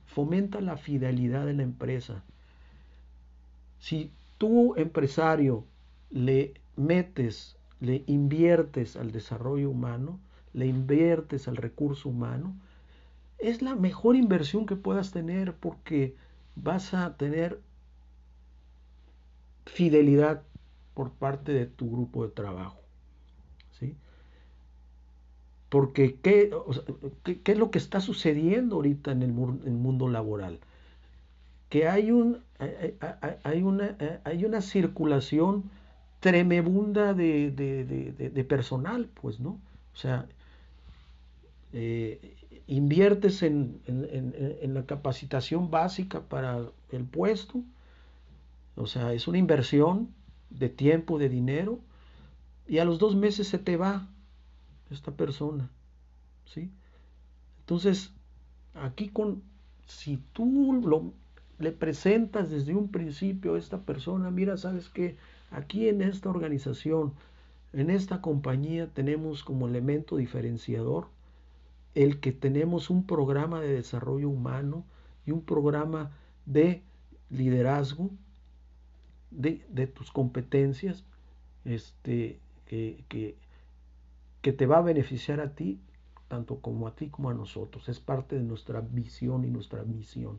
Fomenta 0.07 0.61
la 0.61 0.77
fidelidad 0.77 1.47
de 1.47 1.55
la 1.55 1.63
empresa. 1.63 2.23
Si 3.79 4.11
tú, 4.39 4.75
empresario, 4.77 5.65
le 6.11 6.55
metes, 6.77 7.57
le 7.81 8.03
inviertes 8.07 8.97
al 8.97 9.13
desarrollo 9.13 9.71
humano, 9.71 10.19
le 10.53 10.67
inviertes 10.67 11.49
al 11.49 11.57
recurso 11.57 12.09
humano, 12.09 12.55
es 13.39 13.63
la 13.63 13.75
mejor 13.75 14.17
inversión 14.17 14.67
que 14.67 14.77
puedas 14.77 15.13
tener 15.13 15.55
porque 15.55 16.17
vas 16.57 16.95
a 16.95 17.17
tener 17.17 17.61
fidelidad 19.67 20.43
por 20.95 21.13
parte 21.13 21.53
de 21.53 21.67
tu 21.67 21.91
grupo 21.91 22.25
de 22.25 22.33
trabajo. 22.33 22.81
¿sí? 23.79 23.95
Porque 25.69 26.17
¿qué, 26.17 26.51
¿qué, 27.23 27.53
es 27.53 27.59
lo 27.59 27.71
que 27.71 27.79
está 27.79 28.01
sucediendo 28.01 28.77
ahorita 28.77 29.13
en 29.13 29.23
el, 29.23 29.33
mundo 29.33 30.09
laboral? 30.09 30.61
Que 31.69 31.89
hay, 31.89 32.11
un, 32.11 32.43
hay, 33.45 33.63
una, 33.63 33.97
hay 34.25 34.45
una 34.45 34.61
circulación 34.61 35.71
tremenda 36.21 37.15
de, 37.15 37.51
de, 37.51 37.85
de, 37.85 38.45
personal, 38.45 39.09
pues, 39.21 39.39
¿no? 39.39 39.61
O 39.93 39.97
sea, 39.97 40.27
eh, 41.73 42.37
inviertes 42.67 43.43
en, 43.43 43.81
en, 43.87 44.75
la 44.75 44.85
capacitación 44.85 45.71
básica 45.71 46.21
para 46.21 46.63
el 46.91 47.05
puesto, 47.05 47.63
o 48.77 48.87
sea, 48.87 49.13
es 49.13 49.29
una 49.29 49.39
inversión 49.39 50.09
de 50.51 50.69
tiempo, 50.69 51.19
de 51.19 51.29
dinero, 51.29 51.81
y 52.67 52.79
a 52.79 52.85
los 52.85 52.99
dos 52.99 53.17
meses 53.17 53.49
se 53.49 53.59
te 53.59 53.77
va 53.77 54.07
esta 54.91 55.13
persona, 55.13 55.71
¿sí? 56.47 56.71
Entonces, 57.61 58.13
aquí 58.75 59.09
con, 59.09 59.43
si 59.87 60.19
tú 60.33 60.81
lo, 60.85 61.13
le 61.59 61.73
presentas 61.73 62.51
desde 62.51 62.75
un 62.75 62.91
principio 62.91 63.55
a 63.55 63.59
esta 63.59 63.83
persona, 63.83 64.31
mira, 64.31 64.57
sabes 64.57 64.89
que 64.89 65.17
aquí 65.51 65.89
en 65.89 66.03
esta 66.03 66.31
organización, 66.31 67.15
en 67.73 67.91
esta 67.91 68.21
compañía 68.21 68.89
tenemos 68.89 69.43
como 69.43 69.67
elemento 69.67 70.17
diferenciador 70.17 71.09
el 71.95 72.21
que 72.21 72.33
tenemos 72.33 72.91
un 72.91 73.05
programa 73.05 73.61
de 73.61 73.75
desarrollo 73.75 74.29
humano 74.29 74.85
y 75.27 75.33
un 75.33 75.43
programa 75.43 76.13
de 76.47 76.83
liderazgo 77.29 78.11
de, 79.31 79.87
tus 79.89 80.13
competencias 80.13 81.05
este, 81.65 82.39
que, 82.67 83.05
que, 83.09 83.37
que 84.43 84.53
te 84.53 84.67
va 84.67 84.79
a 84.79 84.83
beneficiar 84.83 85.41
a 85.41 85.55
ti, 85.55 85.81
tanto 86.29 86.61
como 86.61 86.87
a 86.87 86.95
ti 86.95 87.09
como 87.09 87.31
a 87.31 87.35
nosotros. 87.35 87.89
Es 87.89 88.01
parte 88.01 88.37
de 88.37 88.45
nuestra 88.45 88.81
visión 88.81 89.45
y 89.45 89.49
nuestra 89.49 89.83
misión. 89.83 90.39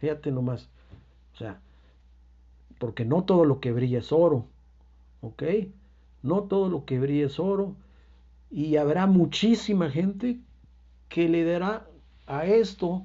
Fíjate 0.00 0.32
nomás. 0.32 0.68
O 1.34 1.36
sea, 1.36 1.60
porque 2.78 3.04
no 3.04 3.24
todo 3.24 3.44
lo 3.44 3.60
que 3.60 3.72
brilla 3.72 3.98
es 3.98 4.10
oro. 4.10 4.46
¿Ok? 5.20 5.42
No 6.22 6.44
todo 6.44 6.68
lo 6.70 6.84
que 6.86 6.98
brilla 6.98 7.26
es 7.26 7.38
oro. 7.38 7.76
Y 8.50 8.76
habrá 8.76 9.06
muchísima 9.06 9.90
gente 9.90 10.38
que 11.08 11.28
le 11.28 11.44
dará 11.44 11.86
a 12.26 12.46
esto, 12.46 13.04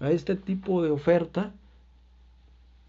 a 0.00 0.10
este 0.10 0.34
tipo 0.34 0.82
de 0.82 0.90
oferta, 0.90 1.52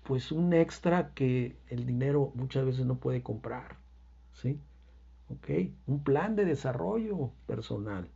pues 0.04 0.32
un 0.32 0.54
extra 0.54 1.14
que 1.14 1.56
el 1.70 1.86
dinero 1.86 2.32
muchas 2.36 2.66
veces 2.66 2.86
no 2.86 2.96
puede 2.96 3.22
comprar. 3.22 3.76
¿Sí? 4.34 4.58
¿Ok? 5.30 5.70
Un 5.88 6.04
plan 6.04 6.36
de 6.36 6.46
desarrollo 6.46 7.32
personal. 7.48 8.08